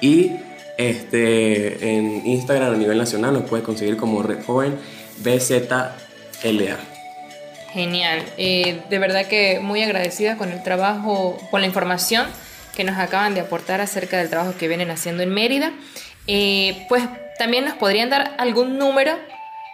y 0.00 0.32
este, 0.76 1.96
en 1.96 2.26
Instagram 2.26 2.74
a 2.74 2.76
nivel 2.76 2.98
nacional 2.98 3.34
nos 3.34 3.42
pueden 3.42 3.64
conseguir 3.64 3.96
como 3.96 4.22
Red 4.22 4.44
Joven 4.44 4.78
BZLA. 5.18 6.78
Genial, 7.72 8.24
eh, 8.36 8.80
de 8.88 8.98
verdad 8.98 9.26
que 9.26 9.60
muy 9.60 9.82
agradecida 9.82 10.36
con 10.36 10.50
el 10.50 10.62
trabajo, 10.62 11.38
con 11.50 11.60
la 11.60 11.66
información 11.66 12.26
que 12.74 12.82
nos 12.82 12.98
acaban 12.98 13.34
de 13.34 13.40
aportar 13.40 13.80
acerca 13.80 14.18
del 14.18 14.30
trabajo 14.30 14.54
que 14.58 14.68
vienen 14.68 14.90
haciendo 14.90 15.22
en 15.22 15.30
Mérida. 15.30 15.72
Eh, 16.26 16.86
pues 16.88 17.04
también 17.38 17.64
nos 17.64 17.74
podrían 17.74 18.10
dar 18.10 18.34
algún 18.38 18.78
número 18.78 19.12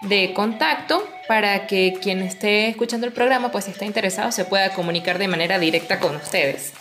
de 0.03 0.33
contacto 0.35 1.07
para 1.29 1.67
que 1.67 1.95
quien 2.03 2.23
esté 2.23 2.69
escuchando 2.69 3.07
el 3.07 3.13
programa, 3.13 3.51
pues 3.51 3.65
si 3.65 3.71
está 3.71 3.85
interesado, 3.85 4.31
se 4.33 4.45
pueda 4.45 4.71
comunicar 4.71 5.19
de 5.19 5.29
manera 5.29 5.59
directa 5.59 5.99
con 5.99 6.17
ustedes. 6.17 6.73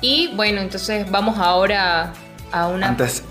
Y 0.00 0.30
bueno, 0.36 0.60
entonces 0.60 1.10
vamos 1.10 1.38
ahora 1.38 2.12
a 2.52 2.68
una... 2.68 2.88
Antes, 2.88 3.24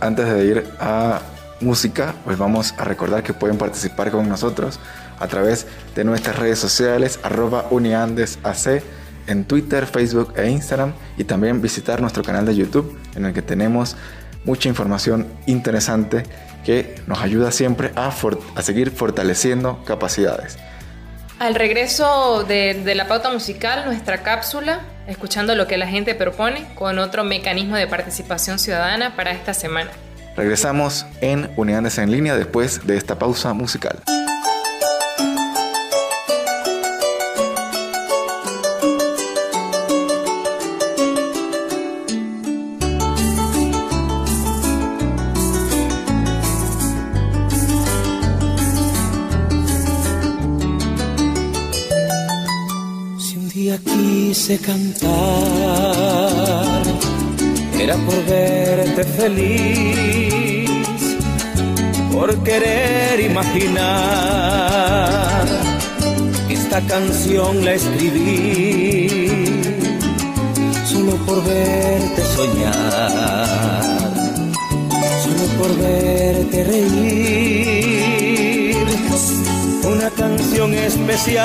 antes 0.00 0.26
de 0.26 0.46
ir 0.46 0.66
a 0.80 1.20
música, 1.60 2.14
pues 2.24 2.38
vamos 2.38 2.74
a 2.78 2.84
recordar 2.84 3.22
que 3.22 3.32
pueden 3.32 3.58
participar 3.58 4.10
con 4.10 4.28
nosotros 4.28 4.78
a 5.18 5.26
través 5.26 5.66
de 5.94 6.04
nuestras 6.04 6.36
redes 6.36 6.58
sociales, 6.58 7.18
arroba 7.22 7.66
uniandesac, 7.70 8.82
en 9.26 9.44
Twitter, 9.44 9.86
Facebook 9.86 10.34
e 10.36 10.48
Instagram, 10.48 10.94
y 11.16 11.24
también 11.24 11.60
visitar 11.60 12.00
nuestro 12.00 12.22
canal 12.22 12.46
de 12.46 12.56
YouTube, 12.56 12.98
en 13.14 13.26
el 13.26 13.34
que 13.34 13.42
tenemos 13.42 13.96
mucha 14.44 14.68
información 14.68 15.26
interesante 15.46 16.22
que 16.64 17.00
nos 17.06 17.20
ayuda 17.20 17.50
siempre 17.52 17.92
a, 17.94 18.08
a 18.54 18.62
seguir 18.62 18.90
fortaleciendo 18.90 19.84
capacidades. 19.84 20.58
Al 21.38 21.54
regreso 21.54 22.42
de, 22.42 22.82
la 22.96 23.06
pauta 23.06 23.30
musical, 23.30 23.84
nuestra 23.84 24.22
cápsula, 24.22 24.80
escuchando 25.06 25.54
lo 25.54 25.68
que 25.68 25.76
la 25.76 25.86
gente 25.86 26.16
propone 26.16 26.66
con 26.74 26.98
otro 26.98 27.22
mecanismo 27.22 27.76
de 27.76 27.86
participación 27.86 28.58
ciudadana 28.58 29.14
para 29.14 29.30
esta 29.30 29.54
semana. 29.54 29.90
Regresamos 30.38 31.04
en 31.20 31.50
Unidades 31.56 31.98
en 31.98 32.12
línea 32.12 32.36
después 32.36 32.86
de 32.86 32.96
esta 32.96 33.18
pausa 33.18 33.52
musical. 33.54 34.00
cantar 54.64 55.78
era 57.78 57.96
por 57.96 58.24
verte 58.24 59.04
feliz, 59.04 60.27
por 62.28 62.44
querer 62.44 63.20
imaginar. 63.20 63.88
Esta 66.50 66.82
canción 66.82 67.64
la 67.64 67.72
escribí 67.72 69.48
solo 70.84 71.16
por 71.24 71.42
verte 71.42 72.22
soñar, 72.36 73.82
solo 75.24 75.44
por 75.58 75.70
verte 75.78 76.64
reír. 76.64 77.96
Una 79.84 80.10
canción 80.10 80.74
especial 80.74 81.38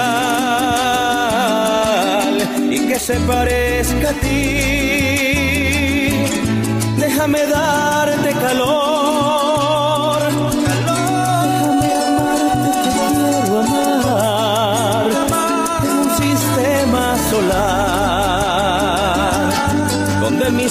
y 2.69 2.79
que 2.87 2.99
se 2.99 3.15
parezca 3.21 4.09
a 4.09 4.13
ti. 4.23 4.49
Déjame 6.99 7.47
darte 7.47 8.33
calor. 8.33 9.02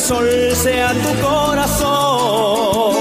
sol 0.02 0.28
sea 0.56 0.92
tu 0.94 1.12
corazón. 1.20 2.94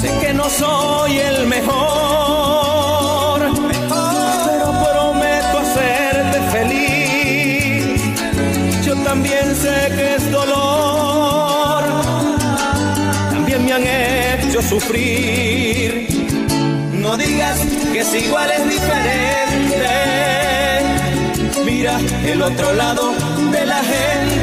Sé 0.00 0.08
que 0.20 0.32
no 0.32 0.48
soy 0.48 1.18
el 1.18 1.46
mejor, 1.48 3.40
pero 4.46 4.66
prometo 4.86 5.58
hacerte 5.64 6.38
feliz. 6.54 8.00
Yo 8.86 8.94
también 9.02 9.54
sé 9.56 9.76
que 9.96 10.14
es 10.14 10.30
dolor, 10.30 11.82
también 13.32 13.64
me 13.64 13.72
han 13.72 13.84
hecho 13.86 14.62
sufrir. 14.62 16.08
No 16.92 17.16
digas 17.16 17.58
que 17.92 18.00
es 18.00 18.14
igual, 18.14 18.48
es 18.50 18.64
diferente. 18.76 19.86
Mira 21.64 21.98
el 22.24 22.42
otro 22.42 22.72
lado 22.74 23.12
de 23.50 23.66
la 23.66 23.82
gente 23.82 24.35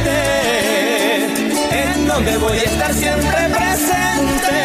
donde 2.24 2.38
voy 2.38 2.58
a 2.58 2.64
estar 2.64 2.94
siempre 2.94 3.50
presente. 3.50 4.56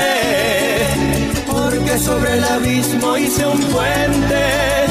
Porque 1.46 1.98
sobre 1.98 2.34
el 2.34 2.44
abismo 2.44 3.16
hice 3.16 3.46
un 3.46 3.60
puente 3.60 4.86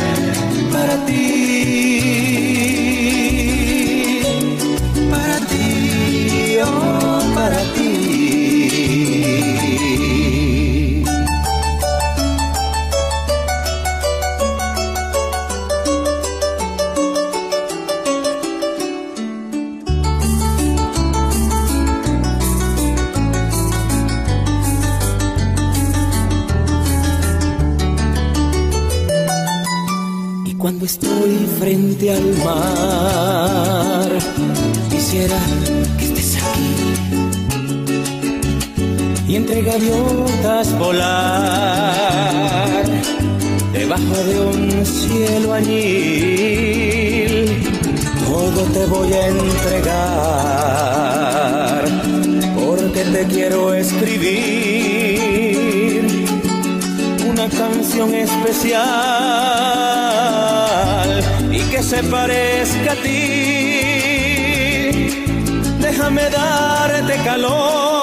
para 0.72 1.06
ti, 1.06 2.47
estoy 30.88 31.36
frente 31.60 32.14
al 32.14 32.24
mar, 32.46 34.10
quisiera 34.90 35.38
que 35.98 36.06
estés 36.06 36.38
aquí 36.38 36.94
y 39.28 39.36
entre 39.36 39.64
gaviotas 39.64 40.80
volar 40.80 42.86
debajo 43.74 44.16
de 44.30 44.40
un 44.40 44.86
cielo 44.86 45.54
añil. 45.54 47.52
Todo 48.26 48.64
te 48.76 48.86
voy 48.86 49.12
a 49.12 49.28
entregar 49.28 49.92
porque 52.56 53.04
te 53.04 53.26
quiero 53.26 53.74
escribir 53.74 54.38
una 57.30 57.50
canción 57.50 58.14
especial 58.14 59.68
se 61.88 62.04
parezca 62.04 62.92
a 62.92 62.96
ti. 62.96 63.24
Déjame 65.80 66.30
darte 66.30 67.16
calor, 67.24 67.97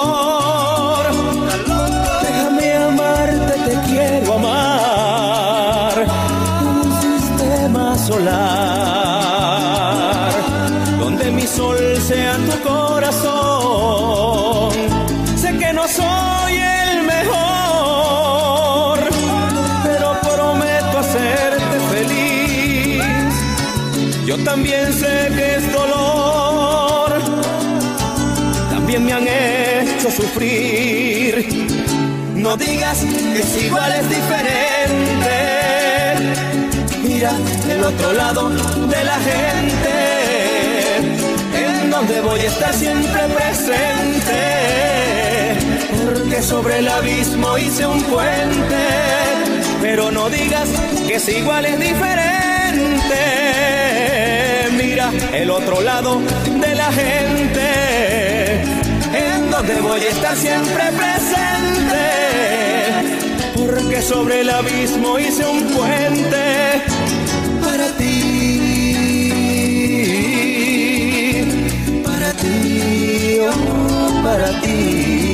No 32.35 32.57
digas 32.57 32.99
que 32.99 33.39
es 33.39 33.63
igual, 33.63 33.89
es 33.93 34.09
diferente. 34.09 35.35
Mira 37.03 37.31
el 37.69 37.81
otro 37.81 38.11
lado 38.11 38.49
de 38.49 39.03
la 39.05 39.15
gente, 39.15 39.93
en 41.53 41.89
donde 41.89 42.19
voy 42.19 42.41
a 42.41 42.47
estar 42.47 42.73
siempre 42.73 43.21
presente. 43.29 44.41
Porque 46.03 46.41
sobre 46.41 46.79
el 46.79 46.89
abismo 46.89 47.57
hice 47.57 47.87
un 47.87 48.03
puente, 48.03 48.83
pero 49.81 50.11
no 50.11 50.29
digas 50.29 50.67
que 51.07 51.15
es 51.15 51.29
igual, 51.29 51.65
es 51.65 51.79
diferente. 51.79 53.15
Mira 54.73 55.11
el 55.33 55.49
otro 55.49 55.79
lado 55.79 56.19
de 56.19 56.75
la 56.75 56.91
gente, 56.91 57.61
en 57.71 57.74
donde 59.67 59.81
voy 59.81 60.01
a 60.01 60.09
estar 60.09 60.35
siempre 60.35 60.83
presente. 60.91 62.05
Porque 63.55 64.01
sobre 64.01 64.41
el 64.41 64.49
abismo 64.49 65.17
hice 65.17 65.45
un 65.45 65.63
puente 65.69 66.83
para 67.61 67.87
ti, 67.97 68.61
para 72.03 72.33
ti, 72.33 73.39
oh, 73.49 74.23
para 74.23 74.61
ti. 74.61 75.24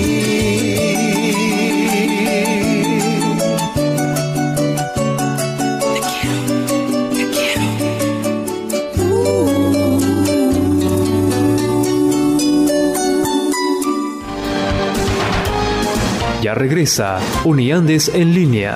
Regresa 16.62 17.20
Uniandes 17.44 18.08
en 18.14 18.36
línea. 18.36 18.76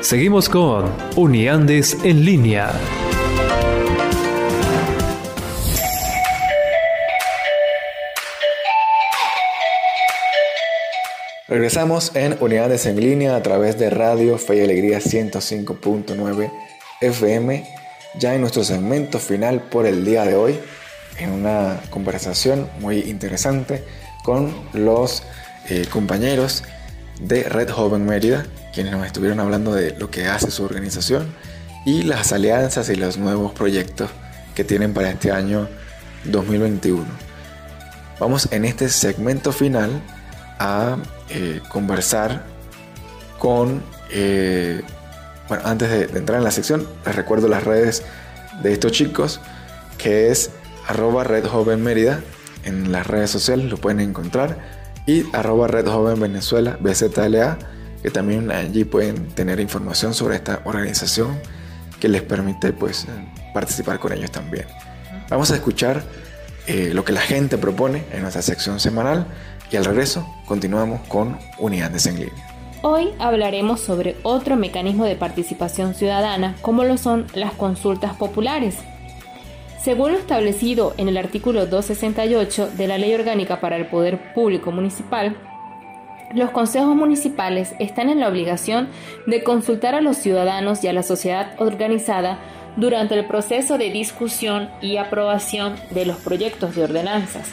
Seguimos 0.00 0.48
con 0.48 0.90
Uniandes 1.14 1.98
en 2.04 2.24
línea. 2.24 2.72
Regresamos 11.48 12.16
en 12.16 12.38
Unidades 12.40 12.86
en 12.86 12.98
línea 12.98 13.36
a 13.36 13.42
través 13.42 13.78
de 13.78 13.90
Radio 13.90 14.38
Fe 14.38 14.56
y 14.56 14.60
Alegría 14.62 15.00
105.9 15.00 16.50
FM, 17.02 17.66
ya 18.18 18.34
en 18.34 18.40
nuestro 18.40 18.64
segmento 18.64 19.18
final 19.18 19.64
por 19.64 19.84
el 19.84 20.06
día 20.06 20.24
de 20.24 20.34
hoy, 20.34 20.58
en 21.18 21.32
una 21.32 21.78
conversación 21.90 22.70
muy 22.80 23.00
interesante 23.00 23.84
con 24.28 24.54
los 24.74 25.22
eh, 25.70 25.86
compañeros 25.90 26.62
de 27.18 27.44
Red 27.44 27.70
Joven 27.70 28.04
Mérida, 28.04 28.44
quienes 28.74 28.92
nos 28.92 29.06
estuvieron 29.06 29.40
hablando 29.40 29.72
de 29.72 29.96
lo 29.98 30.10
que 30.10 30.26
hace 30.26 30.50
su 30.50 30.64
organización 30.64 31.34
y 31.86 32.02
las 32.02 32.30
alianzas 32.34 32.90
y 32.90 32.96
los 32.96 33.16
nuevos 33.16 33.52
proyectos 33.52 34.10
que 34.54 34.64
tienen 34.64 34.92
para 34.92 35.08
este 35.08 35.32
año 35.32 35.66
2021. 36.24 37.06
Vamos 38.20 38.48
en 38.52 38.66
este 38.66 38.90
segmento 38.90 39.50
final 39.50 40.02
a 40.58 40.98
eh, 41.30 41.62
conversar 41.70 42.44
con... 43.38 43.82
eh, 44.10 44.82
bueno, 45.48 45.62
antes 45.64 45.88
de, 45.88 46.18
entrar 46.18 46.36
en 46.36 46.44
la 46.44 46.50
sección, 46.50 46.86
les 47.06 47.16
recuerdo 47.16 47.48
las 47.48 47.64
redes 47.64 48.02
de 48.62 48.74
estos 48.74 48.92
chicos, 48.92 49.40
que 49.96 50.28
es 50.28 50.50
arroba 50.86 51.24
Red 51.24 51.46
Joven 51.46 51.82
en 52.64 52.92
las 52.92 53.06
redes 53.06 53.30
sociales, 53.30 53.66
lo 53.70 53.76
pueden 53.76 54.00
encontrar, 54.00 54.58
y 55.06 55.24
arroba 55.32 55.68
Red 55.68 55.86
Joven 55.86 56.20
Venezuela, 56.20 56.78
BZLA, 56.80 57.58
que 58.02 58.10
también 58.10 58.50
allí 58.50 58.84
pueden 58.84 59.28
tener 59.28 59.60
información 59.60 60.14
sobre 60.14 60.36
esta 60.36 60.60
organización 60.64 61.38
que 61.98 62.08
les 62.08 62.22
permite 62.22 62.72
pues 62.72 63.06
participar 63.54 63.98
con 63.98 64.12
ellos 64.12 64.30
también. 64.30 64.66
Vamos 65.28 65.50
a 65.50 65.56
escuchar 65.56 66.02
eh, 66.66 66.92
lo 66.94 67.04
que 67.04 67.12
la 67.12 67.20
gente 67.20 67.58
propone 67.58 68.04
en 68.12 68.22
nuestra 68.22 68.42
sección 68.42 68.78
semanal 68.80 69.26
y 69.70 69.76
al 69.76 69.84
regreso 69.84 70.26
continuamos 70.46 71.00
con 71.08 71.38
Unidades 71.58 72.06
en 72.06 72.20
línea. 72.20 72.48
Hoy 72.82 73.08
hablaremos 73.18 73.80
sobre 73.80 74.16
otro 74.22 74.56
mecanismo 74.56 75.04
de 75.04 75.16
participación 75.16 75.94
ciudadana, 75.94 76.54
como 76.62 76.84
lo 76.84 76.96
son 76.96 77.26
las 77.34 77.52
consultas 77.52 78.14
populares. 78.14 78.76
Según 79.82 80.12
lo 80.12 80.18
establecido 80.18 80.92
en 80.98 81.08
el 81.08 81.16
artículo 81.16 81.66
268 81.66 82.70
de 82.76 82.88
la 82.88 82.98
Ley 82.98 83.14
Orgánica 83.14 83.60
para 83.60 83.76
el 83.76 83.86
Poder 83.86 84.34
Público 84.34 84.72
Municipal, 84.72 85.36
los 86.34 86.50
consejos 86.50 86.96
municipales 86.96 87.74
están 87.78 88.10
en 88.10 88.18
la 88.20 88.28
obligación 88.28 88.88
de 89.26 89.44
consultar 89.44 89.94
a 89.94 90.00
los 90.00 90.16
ciudadanos 90.16 90.82
y 90.82 90.88
a 90.88 90.92
la 90.92 91.04
sociedad 91.04 91.54
organizada 91.58 92.40
durante 92.76 93.14
el 93.14 93.26
proceso 93.26 93.78
de 93.78 93.90
discusión 93.90 94.68
y 94.82 94.96
aprobación 94.96 95.76
de 95.90 96.06
los 96.06 96.16
proyectos 96.18 96.74
de 96.74 96.82
ordenanzas, 96.84 97.48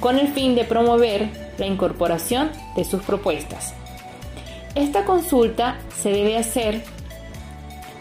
con 0.00 0.18
el 0.18 0.28
fin 0.28 0.54
de 0.54 0.64
promover 0.64 1.28
la 1.58 1.66
incorporación 1.66 2.50
de 2.76 2.84
sus 2.84 3.02
propuestas. 3.02 3.74
Esta 4.74 5.04
consulta 5.04 5.76
se 6.00 6.10
debe 6.10 6.38
hacer 6.38 6.80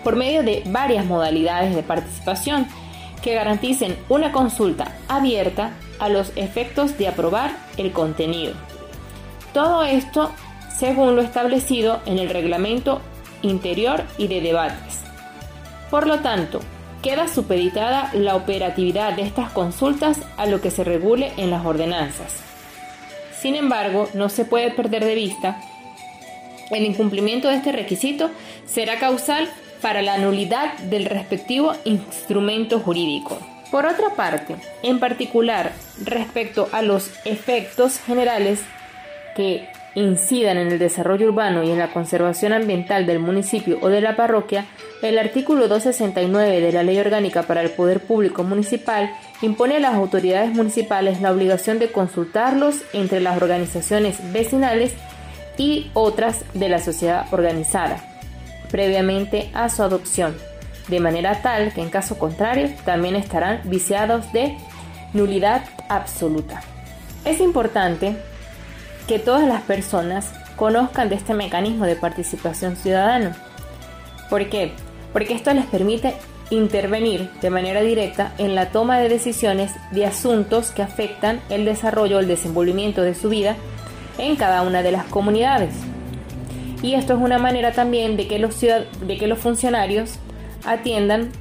por 0.06 0.16
medio 0.16 0.42
de 0.42 0.64
varias 0.66 1.06
modalidades 1.06 1.76
de 1.76 1.84
participación 1.84 2.66
que 3.22 3.34
garanticen 3.34 3.98
una 4.10 4.32
consulta 4.32 4.98
abierta 5.08 5.72
a 6.00 6.10
los 6.10 6.32
efectos 6.36 6.98
de 6.98 7.08
aprobar 7.08 7.52
el 7.78 7.92
contenido. 7.92 8.54
Todo 9.54 9.84
esto 9.84 10.32
según 10.78 11.16
lo 11.16 11.22
establecido 11.22 12.02
en 12.06 12.18
el 12.18 12.30
reglamento 12.30 13.02
interior 13.42 14.04
y 14.18 14.28
de 14.28 14.42
debates. 14.42 15.00
Por 15.90 16.08
lo 16.08 16.20
tanto, 16.20 16.60
queda 17.04 17.28
supeditada 17.28 18.10
la 18.14 18.36
operatividad 18.36 19.14
de 19.14 19.24
estas 19.24 19.52
consultas 19.52 20.20
a 20.38 20.46
lo 20.46 20.62
que 20.62 20.72
se 20.72 20.84
regule 20.84 21.34
en 21.38 21.52
las 21.52 21.66
ordenanzas. 21.66 22.42
Sin 23.40 23.56
embargo, 23.56 24.08
no 24.14 24.30
se 24.30 24.46
puede 24.46 24.72
perder 24.72 25.04
de 25.04 25.16
vista 25.16 25.60
el 26.72 26.86
incumplimiento 26.86 27.50
de 27.50 27.56
este 27.56 27.72
requisito 27.72 28.32
será 28.66 28.98
causal 28.98 29.50
para 29.82 30.02
la 30.02 30.18
nulidad 30.18 30.78
del 30.80 31.06
respectivo 31.06 31.74
instrumento 31.86 32.80
jurídico. 32.80 33.40
Por 33.72 33.86
otra 33.86 34.10
parte, 34.16 34.56
en 34.84 35.00
particular 35.00 35.72
respecto 36.04 36.68
a 36.72 36.82
los 36.82 37.10
efectos 37.26 38.00
generales 38.00 38.62
que 39.36 39.70
incidan 39.96 40.58
en 40.58 40.68
el 40.68 40.80
desarrollo 40.80 41.28
urbano 41.28 41.64
y 41.64 41.72
en 41.72 41.80
la 41.80 41.92
conservación 41.92 42.54
ambiental 42.54 43.06
del 43.06 43.20
municipio 43.20 43.78
o 43.82 43.90
de 43.90 44.02
la 44.02 44.16
parroquia, 44.16 44.66
el 45.02 45.18
artículo 45.20 45.68
269 45.68 46.62
de 46.62 46.72
la 46.72 46.84
Ley 46.84 47.00
Orgánica 47.00 47.44
para 47.44 47.62
el 47.62 47.72
Poder 47.72 48.02
Público 48.02 48.44
Municipal 48.44 49.12
impone 49.42 49.78
a 49.78 49.80
las 49.80 49.96
autoridades 49.96 50.52
municipales 50.52 51.22
la 51.22 51.32
obligación 51.32 51.80
de 51.80 51.92
consultarlos 51.92 52.84
entre 52.94 53.20
las 53.20 53.42
organizaciones 53.42 54.18
vecinales 54.32 54.94
y 55.58 55.92
otras 55.94 56.46
de 56.54 56.70
la 56.70 56.80
sociedad 56.80 57.26
organizada, 57.32 58.11
previamente 58.72 59.52
a 59.54 59.70
su 59.70 59.84
adopción, 59.84 60.36
de 60.88 61.00
manera 61.00 61.42
tal 61.42 61.74
que 61.74 61.82
en 61.82 61.90
caso 61.90 62.18
contrario 62.18 62.70
también 62.86 63.16
estarán 63.16 63.62
viciados 63.66 64.32
de 64.34 64.58
nulidad 65.14 65.64
absoluta. 65.90 66.62
Es 67.26 67.40
importante 67.40 68.16
que 69.08 69.20
todas 69.20 69.48
las 69.48 69.62
personas 69.62 70.32
conozcan 70.56 71.10
de 71.10 71.16
este 71.16 71.34
mecanismo 71.34 71.86
de 71.86 71.96
participación 71.96 72.76
ciudadana. 72.76 73.36
¿Por 74.30 74.50
qué? 74.50 74.72
Porque 75.12 75.34
esto 75.34 75.54
les 75.54 75.66
permite 75.66 76.16
intervenir 76.50 77.30
de 77.42 77.50
manera 77.50 77.82
directa 77.82 78.34
en 78.38 78.56
la 78.56 78.72
toma 78.72 79.00
de 79.00 79.10
decisiones 79.10 79.72
de 79.92 80.06
asuntos 80.06 80.72
que 80.72 80.82
afectan 80.82 81.42
el 81.50 81.66
desarrollo 81.66 82.18
o 82.18 82.20
el 82.20 82.28
desenvolvimiento 82.28 83.02
de 83.02 83.16
su 83.16 83.30
vida 83.30 83.56
en 84.18 84.36
cada 84.36 84.62
una 84.62 84.84
de 84.84 84.92
las 84.92 85.06
comunidades. 85.06 85.74
Y 86.82 86.96
esto 86.96 87.14
es 87.14 87.20
una 87.20 87.38
manera 87.38 87.72
también 87.74 88.18
de 88.18 88.28
que 88.28 88.40
los, 88.40 88.60
de 88.60 89.18
que 89.20 89.28
los 89.28 89.40
funcionarios 89.40 90.16
atiendan 90.66 91.32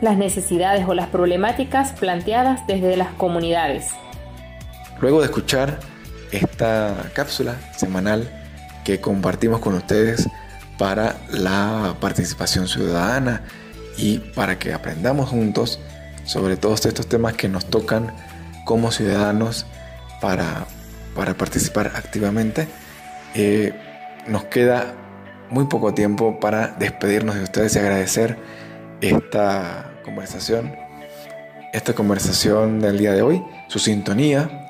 las 0.00 0.16
necesidades 0.16 0.86
o 0.88 0.94
las 0.94 1.08
problemáticas 1.08 1.92
planteadas 1.92 2.66
desde 2.66 2.96
las 2.96 3.12
comunidades. 3.14 3.90
Luego 5.00 5.20
de 5.20 5.26
escuchar 5.26 5.80
esta 6.32 7.10
cápsula 7.14 7.56
semanal 7.76 8.30
que 8.84 9.00
compartimos 9.00 9.60
con 9.60 9.74
ustedes 9.74 10.28
para 10.78 11.16
la 11.30 11.96
participación 12.00 12.66
ciudadana 12.66 13.42
y 13.96 14.18
para 14.18 14.58
que 14.58 14.72
aprendamos 14.72 15.28
juntos 15.28 15.78
sobre 16.24 16.56
todos 16.56 16.86
estos 16.86 17.06
temas 17.06 17.34
que 17.34 17.48
nos 17.48 17.66
tocan 17.66 18.14
como 18.64 18.90
ciudadanos 18.90 19.66
para, 20.20 20.66
para 21.14 21.34
participar 21.34 21.92
activamente. 21.94 22.68
Eh, 23.34 23.72
nos 24.26 24.44
queda 24.44 24.94
muy 25.50 25.66
poco 25.66 25.94
tiempo 25.94 26.40
para 26.40 26.68
despedirnos 26.68 27.36
de 27.36 27.42
ustedes 27.42 27.76
y 27.76 27.78
agradecer 27.78 28.38
esta 29.00 29.92
conversación, 30.04 30.74
esta 31.72 31.94
conversación 31.94 32.80
del 32.80 32.98
día 32.98 33.12
de 33.12 33.22
hoy, 33.22 33.42
su 33.68 33.78
sintonía 33.78 34.66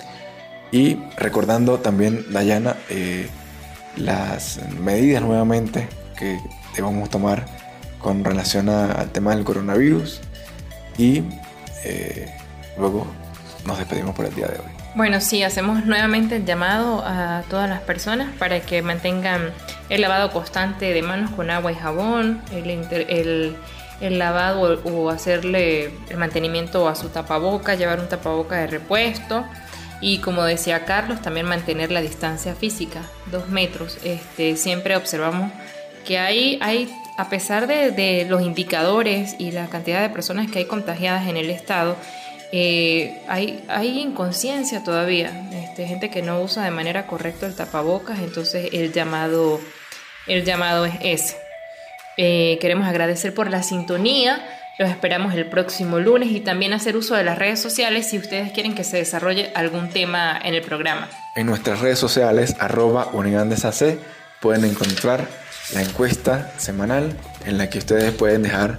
y 0.73 0.99
recordando 1.17 1.79
también, 1.79 2.25
Dayana, 2.33 2.77
eh, 2.89 3.29
las 3.97 4.61
medidas 4.81 5.23
nuevamente 5.23 5.89
que 6.19 6.39
debemos 6.75 7.11
tomar 7.11 7.47
con 7.99 8.25
relación 8.25 8.69
al 8.69 9.11
tema 9.11 9.35
del 9.35 9.45
coronavirus 9.45 10.21
y 10.99 11.23
eh, 11.85 12.35
luego 12.79 13.07
nos 13.67 13.79
despedimos 13.79 14.15
por 14.15 14.27
el 14.27 14.35
día 14.35 14.49
de 14.49 14.59
hoy. 14.59 14.82
Bueno, 14.95 15.23
sí, 15.23 15.43
hacemos 15.43 15.87
nuevamente 15.87 16.37
el 16.37 16.45
llamado 16.45 17.03
a 17.07 17.45
todas 17.49 17.67
las 17.67 17.81
personas 17.81 18.31
para 18.39 18.61
que 18.61 18.83
mantengan 18.83 19.51
el 19.89 20.03
lavado 20.03 20.31
constante 20.33 20.93
de 20.93 21.01
manos 21.01 21.31
con 21.31 21.51
agua 21.51 21.73
y 21.73 21.75
jabón, 21.75 22.43
el, 22.53 23.57
el, 24.01 24.19
lavado 24.19 24.83
o, 24.85 25.09
hacerle 25.09 25.93
el 26.11 26.19
mantenimiento 26.19 26.89
a 26.89 26.95
su 26.95 27.09
tapaboca, 27.09 27.75
llevar 27.75 28.01
un 28.01 28.09
tapaboca 28.11 28.57
de 28.57 28.67
repuesto 28.67 29.47
y 30.03 30.19
como 30.19 30.45
decía 30.45 30.85
Carlos, 30.85 31.23
también 31.23 31.47
mantener 31.47 31.91
la 31.91 32.03
distancia 32.03 32.55
física, 32.55 33.01
dos 33.31 33.49
metros. 33.49 33.97
Este, 34.05 34.57
siempre 34.57 34.95
observamos 34.97 35.51
que 36.05 36.19
hay, 36.19 36.59
hay 36.61 36.95
a 37.17 37.31
pesar 37.31 37.67
de, 37.67 37.93
de 37.93 38.27
los 38.29 38.43
indicadores 38.43 39.37
y 39.39 39.53
la 39.53 39.69
cantidad 39.69 40.03
de 40.03 40.11
personas 40.11 40.51
que 40.51 40.59
hay 40.59 40.65
contagiadas 40.67 41.29
en 41.29 41.39
el 41.39 41.49
estado, 41.49 41.97
eh, 42.55 43.23
hay, 43.29 43.65
hay 43.69 43.99
inconsciencia 43.99 44.85
todavía, 44.85 45.49
este, 45.53 45.87
gente 45.87 46.11
que 46.11 46.21
no 46.21 46.43
usa 46.43 46.63
de 46.63 46.71
manera 46.71 47.07
correcta 47.07 47.47
el 47.47 47.57
tapabocas, 47.57 48.19
entonces 48.19 48.69
el 48.73 48.93
llamado, 48.93 49.59
el 50.27 50.45
llamado 50.45 50.85
es 50.85 50.95
ese. 51.01 51.37
Eh, 52.19 52.59
queremos 52.61 52.87
agradecer 52.87 53.33
por 53.33 53.49
la 53.49 53.63
sintonía, 53.63 54.45
los 54.79 54.91
esperamos 54.91 55.35
el 55.35 55.47
próximo 55.47 55.99
lunes 55.99 56.31
y 56.31 56.41
también 56.41 56.75
hacer 56.75 56.95
uso 56.95 57.15
de 57.15 57.25
las 57.25 57.39
redes 57.39 57.59
sociales 57.59 58.11
si 58.11 58.19
ustedes 58.19 58.53
quieren 58.53 58.75
que 58.75 58.85
se 58.85 58.99
desarrolle 58.99 59.51
algún 59.55 59.89
tema 59.89 60.39
en 60.45 60.53
el 60.53 60.61
programa. 60.61 61.09
En 61.37 61.47
nuestras 61.47 61.81
redes 61.81 61.99
sociales, 61.99 62.55
arroba 62.59 63.05
AC, 63.05 63.99
pueden 64.41 64.67
encontrar 64.67 65.27
la 65.73 65.81
encuesta 65.81 66.53
semanal 66.59 67.17
en 67.47 67.57
la 67.57 67.71
que 67.71 67.79
ustedes 67.79 68.13
pueden 68.13 68.43
dejar... 68.43 68.79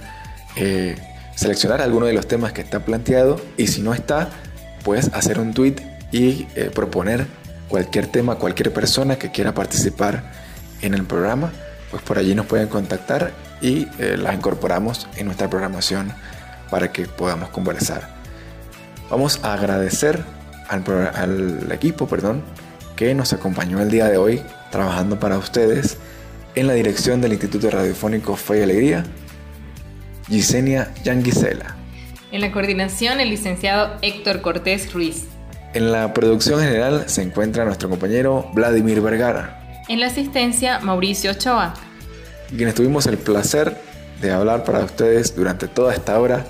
Eh, 0.54 0.94
seleccionar 1.34 1.82
alguno 1.82 2.06
de 2.06 2.12
los 2.12 2.26
temas 2.26 2.52
que 2.52 2.60
está 2.60 2.80
planteado 2.80 3.40
y 3.56 3.66
si 3.66 3.82
no 3.82 3.94
está, 3.94 4.30
pues 4.84 5.10
hacer 5.14 5.38
un 5.38 5.54
tweet 5.54 5.76
y 6.12 6.46
eh, 6.54 6.70
proponer 6.72 7.26
cualquier 7.68 8.06
tema, 8.06 8.36
cualquier 8.36 8.72
persona 8.72 9.16
que 9.16 9.30
quiera 9.30 9.54
participar 9.54 10.32
en 10.82 10.94
el 10.94 11.04
programa, 11.04 11.50
pues 11.90 12.02
por 12.02 12.18
allí 12.18 12.34
nos 12.34 12.46
pueden 12.46 12.68
contactar 12.68 13.32
y 13.60 13.88
eh, 13.98 14.16
las 14.18 14.34
incorporamos 14.34 15.08
en 15.16 15.26
nuestra 15.26 15.48
programación 15.48 16.12
para 16.70 16.92
que 16.92 17.06
podamos 17.06 17.48
conversar. 17.48 18.14
Vamos 19.10 19.40
a 19.42 19.54
agradecer 19.54 20.22
al, 20.68 20.84
al 21.14 21.72
equipo 21.72 22.06
perdón, 22.06 22.42
que 22.96 23.14
nos 23.14 23.32
acompañó 23.32 23.80
el 23.80 23.90
día 23.90 24.06
de 24.08 24.18
hoy 24.18 24.42
trabajando 24.70 25.18
para 25.18 25.38
ustedes 25.38 25.96
en 26.54 26.66
la 26.66 26.74
dirección 26.74 27.20
del 27.20 27.32
Instituto 27.32 27.70
Radiofónico 27.70 28.36
Fe 28.36 28.60
y 28.60 28.62
Alegría, 28.62 29.04
Gisenia 30.28 30.92
Yanguisela. 31.04 31.76
En 32.32 32.40
la 32.40 32.50
coordinación, 32.50 33.20
el 33.20 33.30
licenciado 33.30 33.96
Héctor 34.02 34.40
Cortés 34.40 34.92
Ruiz. 34.92 35.26
En 35.72 35.92
la 35.92 36.12
producción 36.12 36.60
general 36.60 37.04
se 37.06 37.22
encuentra 37.22 37.64
nuestro 37.64 37.88
compañero 37.88 38.50
Vladimir 38.54 39.00
Vergara. 39.00 39.82
En 39.88 40.00
la 40.00 40.06
asistencia, 40.06 40.80
Mauricio 40.80 41.32
Ochoa. 41.32 41.74
quienes 42.48 42.74
tuvimos 42.74 43.06
el 43.06 43.18
placer 43.18 43.76
de 44.20 44.32
hablar 44.32 44.64
para 44.64 44.80
ustedes 44.80 45.34
durante 45.36 45.68
toda 45.68 45.92
esta 45.92 46.18
hora, 46.18 46.44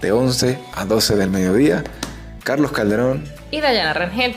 de 0.00 0.12
11 0.12 0.58
a 0.74 0.84
12 0.84 1.16
del 1.16 1.30
mediodía, 1.30 1.84
Carlos 2.42 2.72
Calderón 2.72 3.24
y 3.50 3.60
Dayana 3.60 3.92
Rangel. 3.92 4.34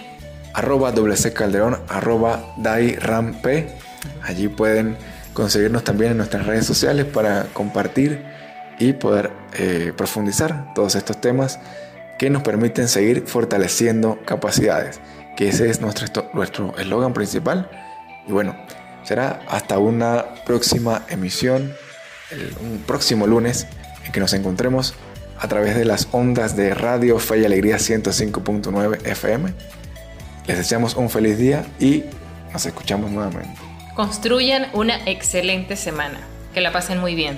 Arroba 0.53 0.91
WC 0.91 1.33
Calderón, 1.33 1.79
arroba. 1.87 2.55
Allí 4.21 4.47
pueden 4.49 4.97
conseguirnos 5.33 5.83
también 5.83 6.11
en 6.11 6.17
nuestras 6.17 6.45
redes 6.45 6.65
sociales 6.65 7.05
para 7.05 7.45
compartir 7.53 8.23
y 8.79 8.93
poder 8.93 9.31
eh, 9.53 9.93
profundizar 9.95 10.73
todos 10.73 10.95
estos 10.95 11.19
temas 11.21 11.59
que 12.17 12.29
nos 12.29 12.43
permiten 12.43 12.87
seguir 12.87 13.25
fortaleciendo 13.27 14.19
capacidades, 14.25 14.99
que 15.35 15.49
ese 15.49 15.69
es 15.69 15.81
nuestro 15.81 16.29
nuestro 16.33 16.77
eslogan 16.77 17.13
principal. 17.13 17.69
Y 18.27 18.31
bueno, 18.31 18.55
será 19.03 19.41
hasta 19.49 19.77
una 19.77 20.25
próxima 20.45 21.03
emisión, 21.09 21.73
un 22.61 22.83
próximo 22.85 23.27
lunes, 23.27 23.67
en 24.05 24.11
que 24.11 24.19
nos 24.19 24.33
encontremos 24.33 24.93
a 25.39 25.47
través 25.47 25.75
de 25.75 25.85
las 25.85 26.07
ondas 26.11 26.55
de 26.55 26.73
Radio 26.73 27.19
Fe 27.19 27.39
y 27.39 27.45
Alegría 27.45 27.77
105.9 27.77 29.05
FM. 29.05 29.53
Les 30.47 30.57
deseamos 30.57 30.95
un 30.95 31.09
feliz 31.09 31.37
día 31.37 31.65
y 31.79 32.03
nos 32.51 32.65
escuchamos 32.65 33.11
nuevamente. 33.11 33.59
Construyan 33.95 34.67
una 34.73 34.95
excelente 35.05 35.75
semana. 35.75 36.19
Que 36.53 36.61
la 36.61 36.71
pasen 36.71 36.99
muy 36.99 37.15
bien. 37.15 37.37